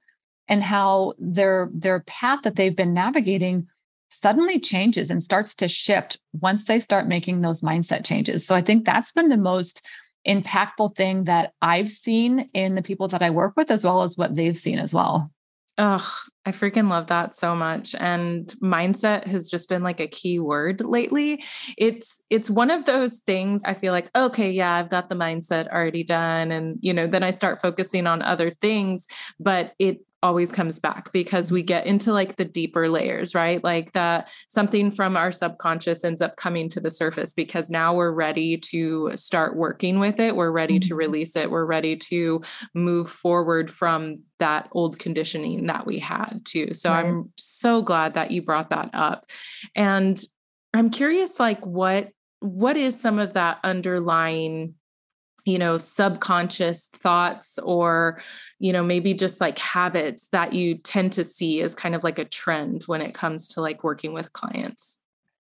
and 0.49 0.63
how 0.63 1.13
their 1.19 1.69
their 1.75 2.01
path 2.07 2.41
that 2.45 2.57
they've 2.57 2.75
been 2.75 2.95
navigating 2.95 3.67
suddenly 4.09 4.61
changes 4.61 5.11
and 5.11 5.23
starts 5.23 5.55
to 5.57 5.69
shift 5.69 6.19
once 6.41 6.65
they 6.65 6.79
start 6.79 7.09
making 7.09 7.41
those 7.41 7.61
mindset 7.61 8.05
changes. 8.05 8.47
So 8.47 8.55
I 8.55 8.63
think 8.63 8.85
that's 8.85 9.13
been 9.13 9.29
the 9.29 9.37
most 9.37 9.87
impactful 10.27 10.97
thing 10.97 11.25
that 11.25 11.53
I've 11.63 11.91
seen 11.91 12.51
in 12.53 12.75
the 12.75 12.83
people 12.83 13.09
that 13.09 13.23
I 13.23 13.31
work 13.31 13.55
with, 13.57 13.71
as 13.71 13.85
well 13.85 14.03
as 14.03 14.17
what 14.17 14.35
they've 14.35 14.57
seen 14.57 14.79
as 14.79 14.93
well. 14.93 15.31
Oh, 15.79 16.11
I 16.47 16.53
freaking 16.53 16.89
love 16.89 17.09
that 17.09 17.35
so 17.35 17.55
much. 17.55 17.95
And 17.99 18.47
mindset 18.63 19.27
has 19.27 19.51
just 19.51 19.69
been 19.69 19.83
like 19.83 20.01
a 20.01 20.09
key 20.09 20.39
word 20.39 20.81
lately. 20.81 21.45
It's 21.77 22.23
it's 22.31 22.49
one 22.49 22.71
of 22.71 22.87
those 22.87 23.19
things 23.19 23.63
I 23.63 23.75
feel 23.75 23.93
like, 23.93 24.09
okay, 24.17 24.51
yeah, 24.51 24.75
I've 24.75 24.89
got 24.89 25.11
the 25.11 25.17
mindset 25.17 25.69
already 25.69 26.03
done. 26.03 26.51
And 26.51 26.79
you 26.81 26.95
know, 26.95 27.07
then 27.07 27.23
I 27.23 27.31
start 27.31 27.61
focusing 27.61 28.07
on 28.07 28.23
other 28.23 28.51
things, 28.51 29.07
but 29.39 29.75
it 29.79 29.99
always 30.27 30.51
comes 30.51 30.81
back 30.81 31.13
because 31.13 31.53
we 31.53 31.63
get 31.63 31.87
into 31.87 32.13
like 32.13 32.35
the 32.35 32.45
deeper 32.45 32.89
layers, 32.89 33.33
right? 33.33 33.63
Like 33.63 33.93
that 33.93 34.29
something 34.49 34.91
from 34.91 35.17
our 35.17 35.31
subconscious 35.31 36.03
ends 36.03 36.21
up 36.21 36.35
coming 36.35 36.69
to 36.71 36.81
the 36.81 36.91
surface 36.91 37.33
because 37.33 37.71
now 37.71 37.95
we're 37.95 38.11
ready 38.11 38.59
to 38.59 39.13
start 39.15 39.55
working 39.55 40.01
with 40.01 40.19
it. 40.19 40.35
We're 40.35 40.51
ready 40.51 40.81
mm-hmm. 40.81 40.89
to 40.89 40.95
release 40.97 41.37
it. 41.37 41.49
We're 41.49 41.65
ready 41.65 41.95
to 41.97 42.43
move 42.75 43.09
forward 43.09 43.71
from 43.71 44.23
that 44.41 44.69
old 44.73 44.99
conditioning 44.99 45.67
that 45.67 45.87
we 45.87 46.01
had 46.01 46.41
too. 46.45 46.75
So 46.75 46.91
right. 46.91 47.07
I'm 47.07 47.33
so 47.37 47.81
glad 47.81 48.15
that 48.15 48.33
you 48.33 48.43
brought 48.43 48.71
that 48.71 48.91
up. 48.95 49.31
And 49.77 50.21
I'm 50.75 50.91
curious 50.91 51.39
like 51.39 51.65
what 51.65 52.11
what 52.41 52.77
is 52.77 53.01
some 53.01 53.21
of 53.21 53.35
that 53.35 53.61
underlying 53.63 54.75
you 55.47 55.59
know 55.59 55.79
subconscious 55.79 56.89
thoughts 56.89 57.59
or 57.61 58.21
you 58.59 58.73
know 58.73 58.83
maybe 58.83 59.15
just 59.15 59.41
like 59.41 59.59
habits 59.59 60.29
that 60.29 60.53
you 60.53 60.77
tend 60.77 61.13
to 61.13 61.25
see 61.25 61.63
as 61.63 61.75
kind 61.75 61.95
of 61.95 62.05
like 62.05 62.19
a 62.19 62.25
trend 62.25 62.83
when 62.85 63.01
it 63.01 63.15
comes 63.15 63.49
to 63.49 63.63
like 63.63 63.83
working 63.83 64.13
with 64.13 64.33
clients 64.35 64.99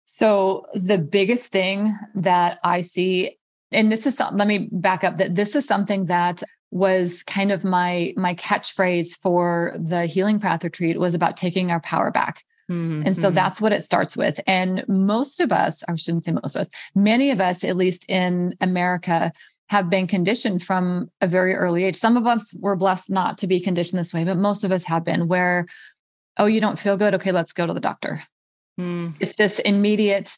so 0.04 0.66
the 0.74 0.98
biggest 0.98 1.52
thing 1.52 1.96
that 2.16 2.60
i 2.64 2.82
see 2.82 3.38
and 3.72 3.92
this 3.92 4.06
is 4.06 4.20
let 4.20 4.48
me 4.48 4.68
back 4.72 5.04
up 5.04 5.18
that 5.18 5.36
this 5.36 5.56
is 5.56 5.66
something 5.66 6.06
that 6.08 6.44
was 6.72 7.22
kind 7.24 7.52
of 7.52 7.64
my 7.64 8.14
my 8.18 8.34
catchphrase 8.34 9.16
for 9.22 9.76
the 9.80 10.08
healing 10.08 10.40
path 10.40 10.64
retreat 10.64 11.00
was 11.00 11.14
about 11.14 11.38
taking 11.38 11.72
our 11.72 11.80
power 11.80 12.10
back 12.10 12.44
Mm-hmm. 12.72 13.04
And 13.06 13.16
so 13.16 13.24
mm-hmm. 13.24 13.36
that's 13.36 13.60
what 13.60 13.74
it 13.74 13.84
starts 13.84 14.16
with. 14.16 14.40
And 14.48 14.86
most 14.88 15.40
of 15.40 15.52
us, 15.52 15.84
I 15.88 15.96
shouldn't 15.96 16.26
say 16.26 16.32
most 16.32 16.56
of 16.56 16.62
us, 16.62 16.70
many 16.96 17.30
of 17.32 17.42
us, 17.42 17.64
at 17.64 17.76
least 17.76 18.06
in 18.08 18.56
America, 18.62 19.32
have 19.74 19.90
been 19.90 20.06
conditioned 20.06 20.62
from 20.62 21.10
a 21.20 21.26
very 21.26 21.56
early 21.56 21.84
age. 21.84 21.96
Some 21.96 22.16
of 22.16 22.28
us 22.28 22.54
were 22.60 22.76
blessed 22.76 23.10
not 23.10 23.40
to 23.40 23.48
be 23.48 23.60
conditioned 23.60 24.00
this 24.00 24.14
way, 24.14 24.24
but 24.24 24.38
most 24.38 24.64
of 24.64 24.72
us 24.72 24.84
have 24.84 25.04
been 25.04 25.28
where, 25.28 25.66
oh, 26.38 26.46
you 26.46 26.62
don't 26.62 26.78
feel 26.78 26.96
good. 26.96 27.16
Okay, 27.16 27.32
let's 27.32 27.54
go 27.54 27.66
to 27.66 27.74
the 27.74 27.80
doctor. 27.80 28.22
Mm. 28.80 29.16
It's 29.20 29.34
this 29.34 29.58
immediate 29.58 30.38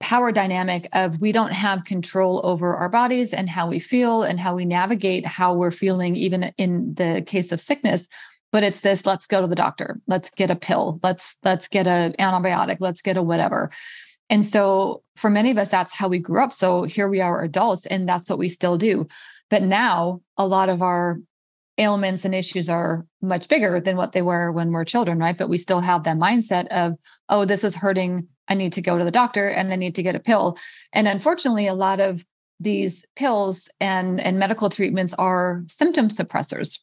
power 0.00 0.32
dynamic 0.32 0.88
of 0.94 1.20
we 1.20 1.30
don't 1.30 1.52
have 1.52 1.84
control 1.84 2.40
over 2.42 2.74
our 2.74 2.88
bodies 2.88 3.32
and 3.32 3.48
how 3.48 3.68
we 3.68 3.78
feel 3.78 4.24
and 4.24 4.40
how 4.40 4.56
we 4.56 4.64
navigate 4.64 5.24
how 5.24 5.54
we're 5.54 5.70
feeling, 5.70 6.16
even 6.16 6.52
in 6.58 6.92
the 6.94 7.22
case 7.24 7.52
of 7.52 7.60
sickness. 7.60 8.08
But 8.50 8.64
it's 8.64 8.80
this 8.80 9.06
let's 9.06 9.28
go 9.28 9.40
to 9.40 9.46
the 9.46 9.54
doctor, 9.54 10.00
let's 10.08 10.28
get 10.30 10.50
a 10.50 10.56
pill, 10.56 10.98
let's 11.04 11.36
let's 11.44 11.68
get 11.68 11.86
an 11.86 12.14
antibiotic, 12.18 12.78
let's 12.80 13.00
get 13.00 13.16
a 13.16 13.22
whatever. 13.22 13.70
And 14.32 14.46
so 14.46 15.02
for 15.14 15.28
many 15.28 15.50
of 15.50 15.58
us, 15.58 15.68
that's 15.68 15.94
how 15.94 16.08
we 16.08 16.18
grew 16.18 16.42
up. 16.42 16.54
So 16.54 16.84
here 16.84 17.06
we 17.06 17.20
are 17.20 17.42
adults, 17.42 17.84
and 17.84 18.08
that's 18.08 18.30
what 18.30 18.38
we 18.38 18.48
still 18.48 18.78
do. 18.78 19.06
But 19.50 19.62
now 19.62 20.22
a 20.38 20.46
lot 20.46 20.70
of 20.70 20.80
our 20.80 21.18
ailments 21.76 22.24
and 22.24 22.34
issues 22.34 22.70
are 22.70 23.04
much 23.20 23.46
bigger 23.46 23.78
than 23.78 23.98
what 23.98 24.12
they 24.12 24.22
were 24.22 24.50
when 24.50 24.72
we're 24.72 24.86
children, 24.86 25.18
right? 25.18 25.36
But 25.36 25.50
we 25.50 25.58
still 25.58 25.80
have 25.80 26.04
that 26.04 26.16
mindset 26.16 26.66
of, 26.68 26.94
oh, 27.28 27.44
this 27.44 27.62
is 27.62 27.76
hurting. 27.76 28.26
I 28.48 28.54
need 28.54 28.72
to 28.72 28.80
go 28.80 28.96
to 28.96 29.04
the 29.04 29.10
doctor 29.10 29.48
and 29.48 29.70
I 29.70 29.76
need 29.76 29.96
to 29.96 30.02
get 30.02 30.16
a 30.16 30.20
pill. 30.20 30.56
And 30.94 31.06
unfortunately, 31.06 31.66
a 31.66 31.74
lot 31.74 32.00
of 32.00 32.24
these 32.58 33.04
pills 33.16 33.68
and, 33.80 34.18
and 34.18 34.38
medical 34.38 34.70
treatments 34.70 35.12
are 35.18 35.62
symptom 35.66 36.08
suppressors. 36.08 36.78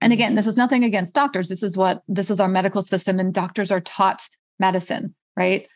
And 0.00 0.12
mm-hmm. 0.12 0.20
again, 0.20 0.34
this 0.36 0.46
is 0.46 0.56
nothing 0.56 0.84
against 0.84 1.14
doctors. 1.14 1.48
This 1.48 1.64
is 1.64 1.76
what 1.76 2.02
this 2.06 2.30
is 2.30 2.38
our 2.38 2.48
medical 2.48 2.82
system, 2.82 3.18
and 3.18 3.34
doctors 3.34 3.72
are 3.72 3.80
taught 3.80 4.28
medicine, 4.60 5.16
right? 5.36 5.66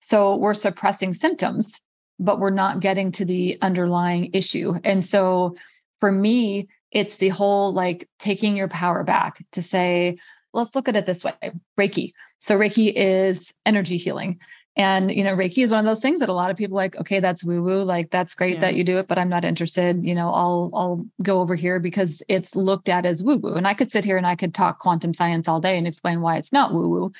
So 0.00 0.36
we're 0.36 0.54
suppressing 0.54 1.14
symptoms, 1.14 1.80
but 2.18 2.38
we're 2.38 2.50
not 2.50 2.80
getting 2.80 3.12
to 3.12 3.24
the 3.24 3.58
underlying 3.62 4.30
issue. 4.32 4.74
And 4.84 5.04
so 5.04 5.56
for 6.00 6.10
me, 6.10 6.68
it's 6.90 7.16
the 7.16 7.28
whole 7.28 7.72
like 7.72 8.08
taking 8.18 8.56
your 8.56 8.68
power 8.68 9.04
back 9.04 9.44
to 9.52 9.62
say, 9.62 10.16
let's 10.52 10.74
look 10.74 10.88
at 10.88 10.96
it 10.96 11.06
this 11.06 11.24
way 11.24 11.34
Reiki. 11.78 12.12
So, 12.38 12.58
Reiki 12.58 12.92
is 12.94 13.52
energy 13.66 13.96
healing. 13.96 14.40
And, 14.76 15.10
you 15.10 15.24
know, 15.24 15.34
Reiki 15.34 15.62
is 15.62 15.70
one 15.70 15.80
of 15.80 15.84
those 15.84 16.00
things 16.00 16.20
that 16.20 16.28
a 16.28 16.32
lot 16.32 16.50
of 16.50 16.56
people 16.56 16.76
like, 16.76 16.96
okay, 16.96 17.20
that's 17.20 17.44
woo 17.44 17.62
woo. 17.62 17.82
Like, 17.82 18.10
that's 18.10 18.34
great 18.34 18.54
yeah. 18.54 18.60
that 18.60 18.74
you 18.76 18.84
do 18.84 18.98
it, 18.98 19.08
but 19.08 19.18
I'm 19.18 19.28
not 19.28 19.44
interested. 19.44 20.02
You 20.04 20.14
know, 20.14 20.32
I'll, 20.32 20.70
I'll 20.72 21.06
go 21.22 21.40
over 21.40 21.54
here 21.54 21.80
because 21.80 22.22
it's 22.28 22.54
looked 22.56 22.88
at 22.88 23.04
as 23.04 23.22
woo 23.22 23.36
woo. 23.36 23.54
And 23.54 23.66
I 23.66 23.74
could 23.74 23.90
sit 23.90 24.04
here 24.04 24.16
and 24.16 24.26
I 24.26 24.36
could 24.36 24.54
talk 24.54 24.78
quantum 24.78 25.12
science 25.12 25.48
all 25.48 25.60
day 25.60 25.76
and 25.76 25.86
explain 25.86 26.20
why 26.20 26.36
it's 26.36 26.52
not 26.52 26.72
woo 26.72 26.88
woo. 26.88 27.12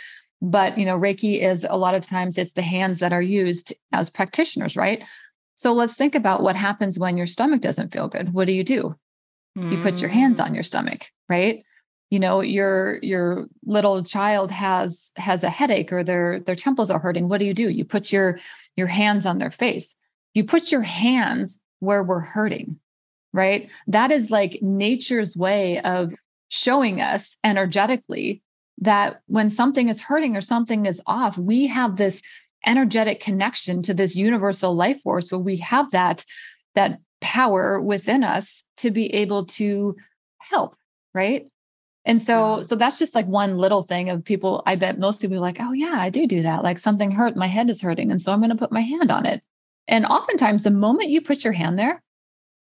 But, 0.42 0.78
you 0.78 0.86
know, 0.86 0.98
Reiki 0.98 1.42
is 1.42 1.66
a 1.68 1.76
lot 1.76 1.94
of 1.94 2.06
times 2.06 2.38
it's 2.38 2.52
the 2.52 2.62
hands 2.62 2.98
that 3.00 3.12
are 3.12 3.22
used 3.22 3.74
as 3.92 4.08
practitioners, 4.08 4.76
right? 4.76 5.04
So 5.54 5.72
let's 5.72 5.94
think 5.94 6.14
about 6.14 6.42
what 6.42 6.56
happens 6.56 6.98
when 6.98 7.18
your 7.18 7.26
stomach 7.26 7.60
doesn't 7.60 7.92
feel 7.92 8.08
good. 8.08 8.32
What 8.32 8.46
do 8.46 8.52
you 8.52 8.64
do? 8.64 8.96
Mm. 9.58 9.72
You 9.72 9.82
put 9.82 10.00
your 10.00 10.08
hands 10.08 10.40
on 10.40 10.54
your 10.54 10.62
stomach, 10.62 11.08
right? 11.28 11.62
you 12.10 12.18
know 12.18 12.40
your 12.40 12.98
your 13.02 13.46
little 13.64 14.04
child 14.04 14.50
has 14.50 15.12
has 15.16 15.42
a 15.42 15.50
headache 15.50 15.92
or 15.92 16.04
their 16.04 16.40
their 16.40 16.56
temples 16.56 16.90
are 16.90 16.98
hurting 16.98 17.28
what 17.28 17.38
do 17.38 17.46
you 17.46 17.54
do 17.54 17.68
you 17.70 17.84
put 17.84 18.12
your 18.12 18.38
your 18.76 18.88
hands 18.88 19.24
on 19.24 19.38
their 19.38 19.50
face 19.50 19.96
you 20.34 20.44
put 20.44 20.70
your 20.70 20.82
hands 20.82 21.60
where 21.78 22.02
we're 22.02 22.20
hurting 22.20 22.78
right 23.32 23.70
that 23.86 24.10
is 24.10 24.30
like 24.30 24.58
nature's 24.60 25.36
way 25.36 25.80
of 25.80 26.12
showing 26.48 27.00
us 27.00 27.36
energetically 27.44 28.42
that 28.80 29.20
when 29.26 29.50
something 29.50 29.88
is 29.88 30.00
hurting 30.00 30.36
or 30.36 30.40
something 30.40 30.86
is 30.86 31.02
off 31.06 31.36
we 31.38 31.66
have 31.66 31.96
this 31.96 32.22
energetic 32.66 33.20
connection 33.20 33.82
to 33.82 33.94
this 33.94 34.16
universal 34.16 34.74
life 34.74 35.00
force 35.02 35.30
where 35.30 35.38
we 35.38 35.56
have 35.56 35.90
that 35.90 36.24
that 36.74 36.98
power 37.20 37.80
within 37.80 38.24
us 38.24 38.64
to 38.76 38.90
be 38.90 39.12
able 39.14 39.44
to 39.44 39.96
help 40.38 40.76
right 41.14 41.46
and 42.06 42.20
so, 42.20 42.62
so 42.62 42.76
that's 42.76 42.98
just 42.98 43.14
like 43.14 43.26
one 43.26 43.58
little 43.58 43.82
thing 43.82 44.08
of 44.08 44.24
people. 44.24 44.62
I 44.66 44.74
bet 44.74 44.98
most 44.98 45.20
people 45.20 45.36
are 45.36 45.40
like, 45.40 45.58
oh, 45.60 45.72
yeah, 45.72 45.96
I 45.96 46.08
do 46.08 46.26
do 46.26 46.42
that. 46.42 46.64
Like 46.64 46.78
something 46.78 47.10
hurt, 47.10 47.36
my 47.36 47.46
head 47.46 47.68
is 47.68 47.82
hurting. 47.82 48.10
And 48.10 48.20
so 48.20 48.32
I'm 48.32 48.40
going 48.40 48.50
to 48.50 48.56
put 48.56 48.72
my 48.72 48.80
hand 48.80 49.10
on 49.10 49.26
it. 49.26 49.42
And 49.86 50.06
oftentimes, 50.06 50.62
the 50.62 50.70
moment 50.70 51.10
you 51.10 51.20
put 51.20 51.44
your 51.44 51.52
hand 51.52 51.78
there, 51.78 52.02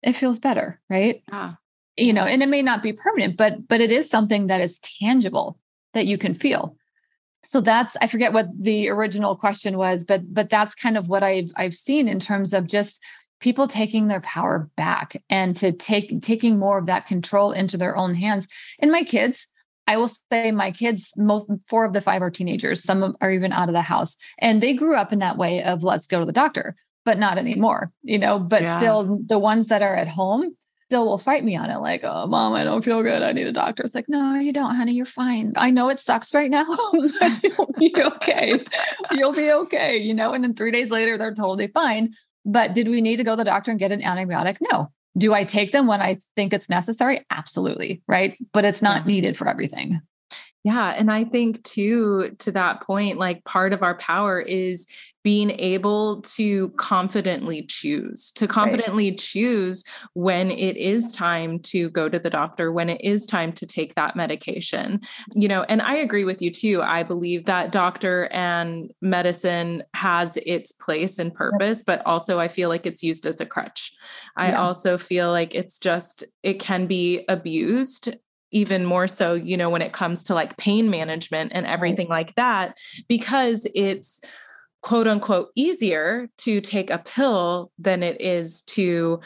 it 0.01 0.13
feels 0.13 0.39
better, 0.39 0.79
right? 0.89 1.21
Yeah. 1.31 1.53
You 1.97 2.13
know, 2.13 2.23
and 2.23 2.41
it 2.41 2.47
may 2.47 2.61
not 2.61 2.81
be 2.81 2.93
permanent, 2.93 3.35
but 3.35 3.67
but 3.67 3.81
it 3.81 3.91
is 3.91 4.09
something 4.09 4.47
that 4.47 4.61
is 4.61 4.79
tangible 4.79 5.59
that 5.93 6.07
you 6.07 6.17
can 6.17 6.33
feel. 6.33 6.75
So 7.43 7.61
that's 7.61 7.95
I 8.01 8.07
forget 8.07 8.33
what 8.33 8.47
the 8.59 8.89
original 8.89 9.35
question 9.35 9.77
was, 9.77 10.03
but 10.03 10.33
but 10.33 10.49
that's 10.49 10.75
kind 10.75 10.97
of 10.97 11.07
what 11.07 11.23
I've 11.23 11.51
I've 11.55 11.73
seen 11.73 12.07
in 12.07 12.19
terms 12.19 12.53
of 12.53 12.67
just 12.67 13.01
people 13.39 13.67
taking 13.67 14.07
their 14.07 14.21
power 14.21 14.69
back 14.75 15.15
and 15.29 15.55
to 15.57 15.71
take 15.71 16.21
taking 16.21 16.59
more 16.59 16.77
of 16.77 16.85
that 16.87 17.07
control 17.07 17.51
into 17.51 17.77
their 17.77 17.95
own 17.95 18.13
hands 18.13 18.47
and 18.79 18.91
my 18.91 19.03
kids 19.03 19.47
i 19.87 19.97
will 19.97 20.11
say 20.31 20.51
my 20.51 20.71
kids 20.71 21.11
most 21.17 21.49
four 21.67 21.85
of 21.85 21.93
the 21.93 22.01
five 22.01 22.21
are 22.21 22.29
teenagers 22.29 22.83
some 22.83 23.15
are 23.21 23.31
even 23.31 23.51
out 23.51 23.69
of 23.69 23.73
the 23.73 23.81
house 23.81 24.15
and 24.39 24.61
they 24.61 24.73
grew 24.73 24.95
up 24.95 25.13
in 25.13 25.19
that 25.19 25.37
way 25.37 25.63
of 25.63 25.83
let's 25.83 26.07
go 26.07 26.19
to 26.19 26.25
the 26.25 26.31
doctor 26.31 26.75
but 27.05 27.17
not 27.17 27.37
anymore 27.37 27.91
you 28.03 28.19
know 28.19 28.39
but 28.39 28.61
yeah. 28.61 28.77
still 28.77 29.19
the 29.25 29.39
ones 29.39 29.67
that 29.67 29.81
are 29.81 29.95
at 29.95 30.07
home 30.07 30.55
still 30.89 31.05
will 31.05 31.17
fight 31.17 31.43
me 31.43 31.55
on 31.55 31.69
it 31.69 31.77
like 31.77 32.03
oh 32.03 32.25
mom 32.25 32.53
i 32.53 32.63
don't 32.63 32.83
feel 32.83 33.03
good 33.03 33.21
i 33.21 33.31
need 33.31 33.45
a 33.45 33.51
doctor 33.51 33.83
it's 33.83 33.93
like 33.93 34.09
no 34.09 34.35
you 34.35 34.51
don't 34.51 34.75
honey 34.75 34.93
you're 34.93 35.05
fine 35.05 35.53
i 35.55 35.69
know 35.69 35.89
it 35.89 35.99
sucks 35.99 36.33
right 36.33 36.49
now 36.49 36.65
but 37.19 37.43
you'll 37.43 37.73
be 37.77 37.93
okay 37.95 38.59
you'll 39.11 39.31
be 39.31 39.51
okay 39.51 39.97
you 39.97 40.13
know 40.13 40.33
and 40.33 40.43
then 40.43 40.53
three 40.53 40.71
days 40.71 40.89
later 40.89 41.17
they're 41.17 41.33
totally 41.33 41.67
fine 41.67 42.13
but 42.45 42.73
did 42.73 42.87
we 42.87 43.01
need 43.01 43.17
to 43.17 43.23
go 43.23 43.33
to 43.33 43.37
the 43.37 43.43
doctor 43.43 43.71
and 43.71 43.79
get 43.79 43.91
an 43.91 44.01
antibiotic? 44.01 44.57
No. 44.71 44.91
Do 45.17 45.33
I 45.33 45.43
take 45.43 45.71
them 45.71 45.87
when 45.87 46.01
I 46.01 46.17
think 46.35 46.53
it's 46.53 46.69
necessary? 46.69 47.25
Absolutely. 47.29 48.01
Right. 48.07 48.37
But 48.53 48.65
it's 48.65 48.81
not 48.81 49.05
needed 49.05 49.37
for 49.37 49.47
everything. 49.47 50.01
Yeah. 50.63 50.89
And 50.89 51.11
I 51.11 51.23
think 51.23 51.63
too, 51.63 52.35
to 52.39 52.51
that 52.51 52.81
point, 52.81 53.17
like 53.17 53.43
part 53.45 53.73
of 53.73 53.81
our 53.81 53.95
power 53.95 54.39
is 54.39 54.87
being 55.23 55.51
able 55.59 56.21
to 56.21 56.69
confidently 56.69 57.63
choose, 57.63 58.31
to 58.31 58.47
confidently 58.47 59.09
right. 59.09 59.19
choose 59.19 59.83
when 60.13 60.49
it 60.49 60.77
is 60.77 61.11
time 61.11 61.59
to 61.59 61.89
go 61.89 62.07
to 62.07 62.17
the 62.17 62.29
doctor, 62.29 62.71
when 62.71 62.89
it 62.89 63.01
is 63.01 63.25
time 63.25 63.51
to 63.51 63.65
take 63.65 63.95
that 63.95 64.15
medication. 64.15 65.01
You 65.33 65.47
know, 65.47 65.63
and 65.63 65.81
I 65.81 65.95
agree 65.95 66.23
with 66.23 66.41
you 66.41 66.51
too. 66.51 66.81
I 66.81 67.03
believe 67.03 67.45
that 67.45 67.71
doctor 67.71 68.29
and 68.31 68.91
medicine 69.01 69.83
has 69.93 70.37
its 70.45 70.71
place 70.71 71.19
and 71.19 71.33
purpose, 71.33 71.83
but 71.83 72.01
also 72.05 72.39
I 72.39 72.47
feel 72.47 72.69
like 72.69 72.85
it's 72.85 73.03
used 73.03 73.25
as 73.25 73.41
a 73.41 73.45
crutch. 73.45 73.93
I 74.37 74.49
yeah. 74.49 74.61
also 74.61 74.97
feel 74.97 75.31
like 75.31 75.53
it's 75.53 75.77
just, 75.77 76.23
it 76.43 76.59
can 76.59 76.87
be 76.87 77.25
abused 77.27 78.15
even 78.51 78.83
more 78.83 79.07
so, 79.07 79.33
you 79.35 79.55
know, 79.55 79.69
when 79.69 79.81
it 79.81 79.93
comes 79.93 80.23
to 80.23 80.33
like 80.33 80.57
pain 80.57 80.89
management 80.89 81.51
and 81.53 81.67
everything 81.67 82.07
right. 82.09 82.27
like 82.27 82.35
that, 82.35 82.79
because 83.07 83.67
it's 83.75 84.21
quote 84.81 85.07
unquote 85.07 85.49
easier 85.55 86.29
to 86.37 86.61
take 86.61 86.89
a 86.89 86.99
pill 86.99 87.71
than 87.77 88.03
it 88.03 88.19
is 88.21 88.61
to 88.63 89.19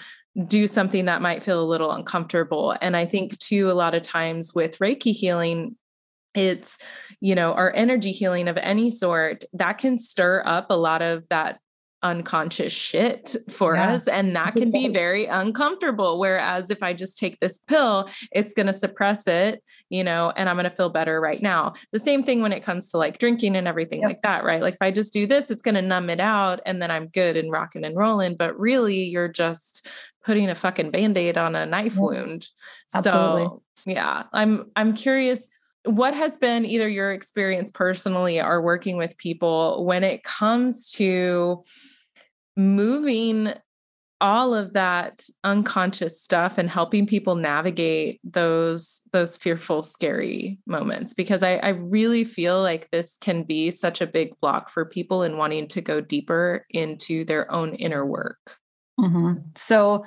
do 0.48 0.68
something 0.68 1.06
that 1.06 1.22
might 1.22 1.44
feel 1.44 1.62
a 1.62 1.66
little 1.66 1.92
uncomfortable. 1.92 2.76
And 2.82 2.98
I 2.98 3.06
think, 3.06 3.38
too, 3.38 3.70
a 3.70 3.74
lot 3.74 3.94
of 3.94 4.02
times 4.04 4.54
with 4.54 4.80
Reiki 4.80 5.13
healing, 5.13 5.76
it's 6.34 6.80
you 7.22 7.36
know 7.36 7.54
our 7.54 7.72
energy 7.76 8.12
healing 8.12 8.48
of 8.48 8.58
any 8.58 8.89
sort 8.89 9.44
that 9.54 9.78
can 9.78 9.98
stir 9.98 10.42
up 10.46 10.68
a 10.72 10.76
lot 10.76 11.04
of 11.04 11.28
that 11.30 11.60
unconscious 12.04 12.74
shit 12.74 13.36
for 13.50 13.76
yeah, 13.76 13.94
us 13.94 14.08
and 14.08 14.36
that 14.36 14.56
can 14.56 14.70
be 14.72 14.89
very 14.89 15.26
uncomfortable 15.26 16.20
whereas 16.20 16.70
if 16.70 16.84
i 16.84 16.92
just 16.94 17.18
take 17.18 17.39
this 17.39 17.58
pill 17.58 18.10
it's 18.32 18.54
going 18.54 18.68
to 18.68 18.74
suppress 18.74 19.26
it 19.26 19.63
you 19.89 20.04
know 20.04 20.32
and 20.36 20.50
i'm 20.50 20.58
going 20.58 20.70
to 20.70 20.76
feel 20.76 20.89
better 20.89 21.22
right 21.22 21.42
now 21.42 21.72
the 21.92 22.00
same 22.00 22.22
thing 22.22 22.42
when 22.42 22.52
it 22.52 22.62
comes 22.62 22.89
to 22.89 22.98
like 22.98 23.18
drinking 23.20 23.56
and 23.56 23.68
everything 23.68 24.02
yep. 24.02 24.10
like 24.10 24.22
that 24.22 24.44
right 24.44 24.62
like 24.62 24.74
if 24.74 24.82
i 24.82 24.92
just 24.92 25.13
do 25.13 25.26
this 25.26 25.50
it's 25.50 25.62
going 25.62 25.76
to 25.76 25.82
numb 25.82 26.10
it 26.10 26.20
out 26.20 26.60
and 26.66 26.82
then 26.82 26.92
i'm 26.92 27.08
good 27.08 27.38
and 27.38 27.52
rocking 27.52 27.86
and 27.86 27.96
rolling 27.96 28.36
but 28.36 28.58
really 28.60 29.04
you're 29.04 29.30
just 29.30 29.88
putting 30.26 30.50
a 30.50 30.56
fucking 30.56 30.92
band-aid 30.92 31.38
on 31.38 31.56
a 31.56 31.66
knife 31.66 31.94
yep. 31.94 32.02
wound 32.02 32.48
Absolutely. 32.94 33.44
so 33.44 33.62
yeah 33.86 34.24
i'm 34.34 34.70
i'm 34.76 34.94
curious 34.94 35.48
what 35.86 36.13
has 36.13 36.38
been 36.38 36.66
either 36.66 36.88
your 36.88 37.12
experience 37.12 37.70
personally 37.70 38.39
or 38.39 38.62
working 38.62 38.98
with 38.98 39.18
people 39.18 39.86
when 39.86 40.04
it 40.04 40.24
comes 40.24 40.89
to 40.92 41.62
moving 42.56 43.54
all 44.24 44.56
of 44.56 44.72
that 44.72 45.28
unconscious 45.44 46.22
stuff 46.22 46.58
and 46.58 46.70
helping 46.70 47.06
people 47.06 47.36
navigate 47.36 48.22
those 48.24 49.02
those 49.12 49.36
fearful 49.36 49.84
scary 49.84 50.58
moments 50.66 51.13
because 51.13 51.44
I, 51.44 51.56
I 51.58 51.70
really 51.70 52.24
feel 52.24 52.62
like 52.62 52.89
this 52.89 53.18
can 53.20 53.44
be 53.44 53.70
such 53.70 54.00
a 54.00 54.08
big 54.08 54.39
block 54.39 54.70
for 54.70 54.86
people 54.86 55.24
in 55.24 55.36
wanting 55.36 55.68
to 55.68 55.82
go 55.82 56.00
deeper 56.00 56.66
into 56.70 57.26
their 57.26 57.52
own 57.52 57.76
inner 57.76 58.06
work 58.06 58.58
mm-hmm. 58.98 59.39
so 59.56 60.06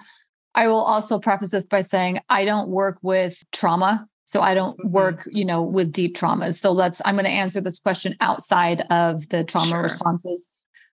i 0.55 0.67
will 0.67 0.83
also 0.83 1.19
preface 1.19 1.51
this 1.51 1.67
by 1.67 1.83
saying 1.83 2.19
i 2.31 2.47
don't 2.47 2.71
work 2.71 2.99
with 3.03 3.43
trauma 3.53 4.09
so 4.25 4.41
i 4.41 4.55
don't 4.55 4.79
mm-hmm. 4.79 4.93
work 4.93 5.29
you 5.31 5.45
know 5.45 5.63
with 5.63 5.93
deep 5.93 6.17
traumas 6.17 6.59
so 6.59 6.73
let's 6.73 7.03
i'm 7.05 7.17
going 7.17 7.27
to 7.27 7.31
answer 7.31 7.61
this 7.61 7.79
question 7.79 8.17
outside 8.21 8.83
of 8.89 9.29
the 9.29 9.45
trauma 9.45 9.67
sure. 9.67 9.83
responses 9.83 10.49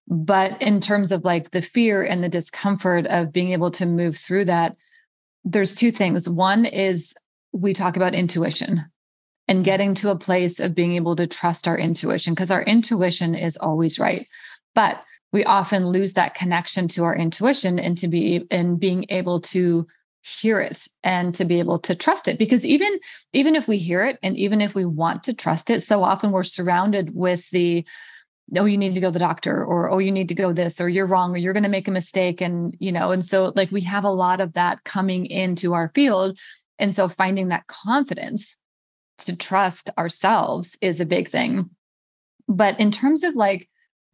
but 0.08 0.62
in 0.62 0.82
terms 0.82 1.12
of 1.12 1.24
like 1.24 1.52
the 1.52 1.62
fear 1.62 2.04
and 2.04 2.24
the 2.24 2.30
discomfort 2.30 3.08
of 3.08 3.32
being 3.32 3.52
able 3.52 3.72
to 3.72 3.86
move 3.86 4.18
through 4.18 4.46
that, 4.46 4.76
there's 5.44 5.76
two 5.76 5.92
things. 5.92 6.30
One 6.30 6.66
is 6.66 7.14
we 7.52 7.74
talk 7.74 7.96
about 7.96 8.16
intuition 8.16 8.86
and 9.48 9.58
mm-hmm. 9.58 9.64
getting 9.64 9.94
to 9.96 10.12
a 10.12 10.18
place 10.18 10.60
of 10.60 10.76
being 10.76 10.96
able 10.96 11.16
to 11.16 11.28
trust 11.28 11.68
our 11.68 11.78
intuition 11.78 12.34
because 12.34 12.52
our 12.52 12.64
intuition 12.64 13.36
is 13.36 13.58
always 13.58 14.00
right. 14.00 14.28
But 14.76 15.04
we 15.32 15.44
often 15.44 15.88
lose 15.88 16.14
that 16.14 16.36
connection 16.36 16.88
to 16.90 17.04
our 17.04 17.16
intuition 17.16 17.80
and 17.80 17.98
to 17.98 18.08
be 18.08 18.46
and 18.52 18.80
being 18.80 19.06
able 19.10 19.42
to 19.42 19.88
hear 20.22 20.60
it 20.62 20.88
and 21.04 21.36
to 21.36 21.44
be 21.44 21.60
able 21.60 21.78
to 21.78 21.94
trust 21.96 22.30
it 22.30 22.40
because 22.40 22.66
even 22.66 22.98
even 23.34 23.58
if 23.58 23.68
we 23.68 23.78
hear 23.78 24.06
it 24.06 24.18
and 24.24 24.38
even 24.38 24.62
if 24.62 24.74
we 24.74 24.86
want 24.86 25.22
to 25.22 25.34
trust 25.34 25.70
it 25.70 25.84
so 25.84 26.02
often 26.02 26.32
we're 26.32 26.44
surrounded 26.44 27.14
with 27.14 27.50
the 27.50 27.86
oh 28.58 28.66
you 28.66 28.78
need 28.78 28.94
to 28.94 29.02
go 29.02 29.08
to 29.08 29.14
the 29.14 29.20
doctor 29.20 29.64
or 29.64 29.90
oh 29.90 30.00
you 30.00 30.12
need 30.12 30.30
to 30.30 30.36
go 30.36 30.54
this 30.54 30.80
or 30.82 30.90
you're 30.90 31.08
wrong 31.08 31.34
or 31.34 31.38
you're 31.38 31.54
going 31.54 31.64
to 31.64 31.70
make 31.70 31.88
a 31.88 31.92
mistake 31.92 32.42
and 32.42 32.76
you 32.80 32.92
know 32.92 33.12
and 33.12 33.24
so 33.24 33.54
like 33.56 33.72
we 33.72 33.82
have 33.82 34.04
a 34.04 34.12
lot 34.12 34.42
of 34.42 34.54
that 34.54 34.84
coming 34.84 35.26
into 35.26 35.74
our 35.74 35.92
field 35.96 36.38
and 36.80 36.96
so 36.96 37.08
finding 37.08 37.48
that 37.50 37.68
confidence 37.68 38.58
to 39.18 39.36
trust 39.36 39.90
ourselves 39.98 40.78
is 40.82 41.00
a 41.00 41.06
big 41.06 41.28
thing 41.28 41.70
but 42.48 42.80
in 42.80 42.92
terms 42.92 43.24
of 43.24 43.36
like 43.36 43.70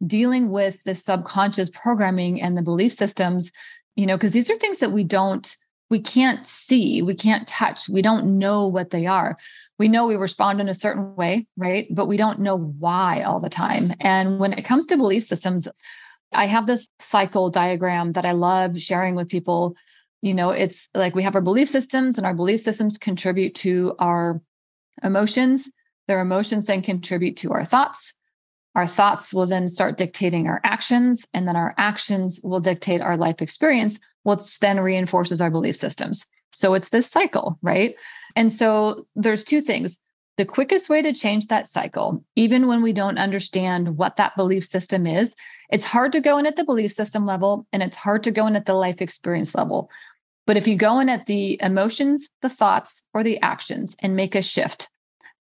dealing 0.06 0.50
with 0.50 0.82
the 0.84 0.94
subconscious 0.94 1.68
programming 1.70 2.40
and 2.40 2.56
the 2.56 2.62
belief 2.62 2.92
systems 2.92 3.50
you 3.96 4.06
know 4.06 4.16
because 4.16 4.32
these 4.32 4.50
are 4.50 4.56
things 4.56 4.78
that 4.78 4.92
we 4.92 5.04
don't 5.04 5.56
we 5.90 6.00
can't 6.00 6.46
see, 6.46 7.02
we 7.02 7.14
can't 7.14 7.46
touch, 7.48 7.88
we 7.88 8.00
don't 8.00 8.38
know 8.38 8.66
what 8.66 8.90
they 8.90 9.06
are. 9.06 9.36
We 9.80 9.88
know 9.88 10.04
we 10.04 10.16
respond 10.16 10.60
in 10.60 10.68
a 10.68 10.74
certain 10.74 11.16
way, 11.16 11.46
right? 11.56 11.86
But 11.90 12.04
we 12.04 12.18
don't 12.18 12.40
know 12.40 12.58
why 12.58 13.22
all 13.22 13.40
the 13.40 13.48
time. 13.48 13.94
And 13.98 14.38
when 14.38 14.52
it 14.52 14.66
comes 14.66 14.84
to 14.86 14.98
belief 14.98 15.22
systems, 15.24 15.66
I 16.34 16.44
have 16.44 16.66
this 16.66 16.86
cycle 16.98 17.48
diagram 17.48 18.12
that 18.12 18.26
I 18.26 18.32
love 18.32 18.78
sharing 18.78 19.14
with 19.14 19.30
people. 19.30 19.74
You 20.20 20.34
know, 20.34 20.50
it's 20.50 20.86
like 20.94 21.14
we 21.14 21.22
have 21.22 21.34
our 21.34 21.40
belief 21.40 21.70
systems, 21.70 22.18
and 22.18 22.26
our 22.26 22.34
belief 22.34 22.60
systems 22.60 22.98
contribute 22.98 23.54
to 23.54 23.94
our 23.98 24.42
emotions. 25.02 25.70
Their 26.08 26.20
emotions 26.20 26.66
then 26.66 26.82
contribute 26.82 27.38
to 27.38 27.52
our 27.52 27.64
thoughts. 27.64 28.12
Our 28.74 28.86
thoughts 28.86 29.32
will 29.32 29.46
then 29.46 29.66
start 29.66 29.96
dictating 29.96 30.46
our 30.46 30.60
actions, 30.62 31.26
and 31.32 31.48
then 31.48 31.56
our 31.56 31.74
actions 31.78 32.38
will 32.44 32.60
dictate 32.60 33.00
our 33.00 33.16
life 33.16 33.40
experience, 33.40 33.98
which 34.24 34.58
then 34.58 34.78
reinforces 34.78 35.40
our 35.40 35.50
belief 35.50 35.76
systems. 35.76 36.26
So 36.52 36.74
it's 36.74 36.90
this 36.90 37.06
cycle, 37.06 37.58
right? 37.62 37.94
And 38.36 38.52
so 38.52 39.06
there's 39.14 39.44
two 39.44 39.60
things. 39.60 39.98
The 40.36 40.44
quickest 40.46 40.88
way 40.88 41.02
to 41.02 41.12
change 41.12 41.48
that 41.48 41.68
cycle, 41.68 42.24
even 42.34 42.66
when 42.66 42.82
we 42.82 42.92
don't 42.92 43.18
understand 43.18 43.98
what 43.98 44.16
that 44.16 44.36
belief 44.36 44.64
system 44.64 45.06
is, 45.06 45.34
it's 45.70 45.84
hard 45.84 46.12
to 46.12 46.20
go 46.20 46.38
in 46.38 46.46
at 46.46 46.56
the 46.56 46.64
belief 46.64 46.92
system 46.92 47.26
level 47.26 47.66
and 47.72 47.82
it's 47.82 47.96
hard 47.96 48.22
to 48.22 48.30
go 48.30 48.46
in 48.46 48.56
at 48.56 48.64
the 48.64 48.74
life 48.74 49.02
experience 49.02 49.54
level. 49.54 49.90
But 50.46 50.56
if 50.56 50.66
you 50.66 50.76
go 50.76 50.98
in 50.98 51.08
at 51.08 51.26
the 51.26 51.60
emotions, 51.62 52.28
the 52.42 52.48
thoughts, 52.48 53.02
or 53.12 53.22
the 53.22 53.40
actions 53.40 53.94
and 54.00 54.16
make 54.16 54.34
a 54.34 54.42
shift, 54.42 54.88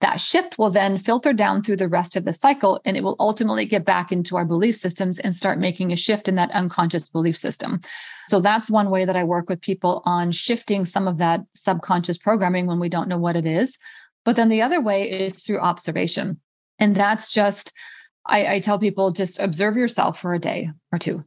that 0.01 0.21
shift 0.21 0.59
will 0.59 0.71
then 0.71 0.99
filter 0.99 1.33
down 1.33 1.63
through 1.63 1.77
the 1.77 1.89
rest 1.89 2.17
of 2.17 2.25
the 2.25 2.33
cycle 2.33 2.81
and 2.85 2.97
it 2.97 3.05
will 3.05 3.17
ultimately 3.19 3.65
get 3.65 3.85
back 3.85 4.13
into 4.13 4.37
our 4.37 4.45
belief 4.45 4.77
systems 4.77 5.19
and 5.19 5.35
start 5.35 5.59
making 5.59 5.93
a 5.93 5.97
shift 5.97 6.29
in 6.29 6.35
that 6.35 6.51
unconscious 6.51 7.09
belief 7.09 7.37
system. 7.37 7.81
So 8.29 8.41
that's 8.41 8.71
one 8.71 8.91
way 8.91 9.05
that 9.05 9.17
I 9.17 9.25
work 9.25 9.49
with 9.49 9.61
people 9.61 10.03
on 10.05 10.33
shifting 10.33 10.85
some 10.85 11.07
of 11.07 11.19
that 11.19 11.41
subconscious 11.55 12.19
programming 12.19 12.67
when 12.67 12.81
we 12.81 12.89
don't 12.89 13.09
know 13.09 13.19
what 13.19 13.37
it 13.37 13.47
is. 13.47 13.79
But 14.25 14.37
then 14.37 14.49
the 14.49 14.63
other 14.63 14.81
way 14.81 15.11
is 15.11 15.41
through 15.41 15.61
observation. 15.61 16.41
And 16.79 16.95
that's 16.95 17.31
just, 17.31 17.73
I, 18.27 18.55
I 18.55 18.61
tell 18.61 18.79
people 18.79 19.13
just 19.13 19.39
observe 19.39 19.77
yourself 19.77 20.21
for 20.21 20.35
a 20.35 20.39
day 20.39 20.71
or 20.93 20.99
two. 20.99 21.25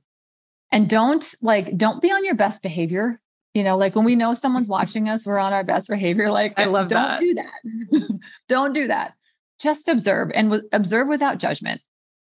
And 0.71 0.89
don't 0.89 1.33
like, 1.41 1.77
don't 1.77 2.01
be 2.01 2.11
on 2.11 2.25
your 2.25 2.35
best 2.35 2.61
behavior 2.61 3.21
you 3.57 3.63
know, 3.63 3.75
like 3.75 3.95
when 3.95 4.05
we 4.05 4.15
know 4.15 4.35
someone's 4.35 4.69
watching 4.69 5.09
us, 5.09 5.25
we're 5.25 5.39
on 5.39 5.51
our 5.51 5.63
best 5.63 5.89
behavior. 5.89 6.29
Like, 6.29 6.59
I 6.59 6.65
love 6.65 6.89
don't 6.89 7.01
that. 7.01 7.19
do 7.19 7.33
that. 7.33 8.19
don't 8.47 8.71
do 8.71 8.85
that. 8.85 9.13
Just 9.59 9.87
observe 9.87 10.29
and 10.35 10.51
w- 10.51 10.69
observe 10.71 11.07
without 11.07 11.39
judgment. 11.39 11.81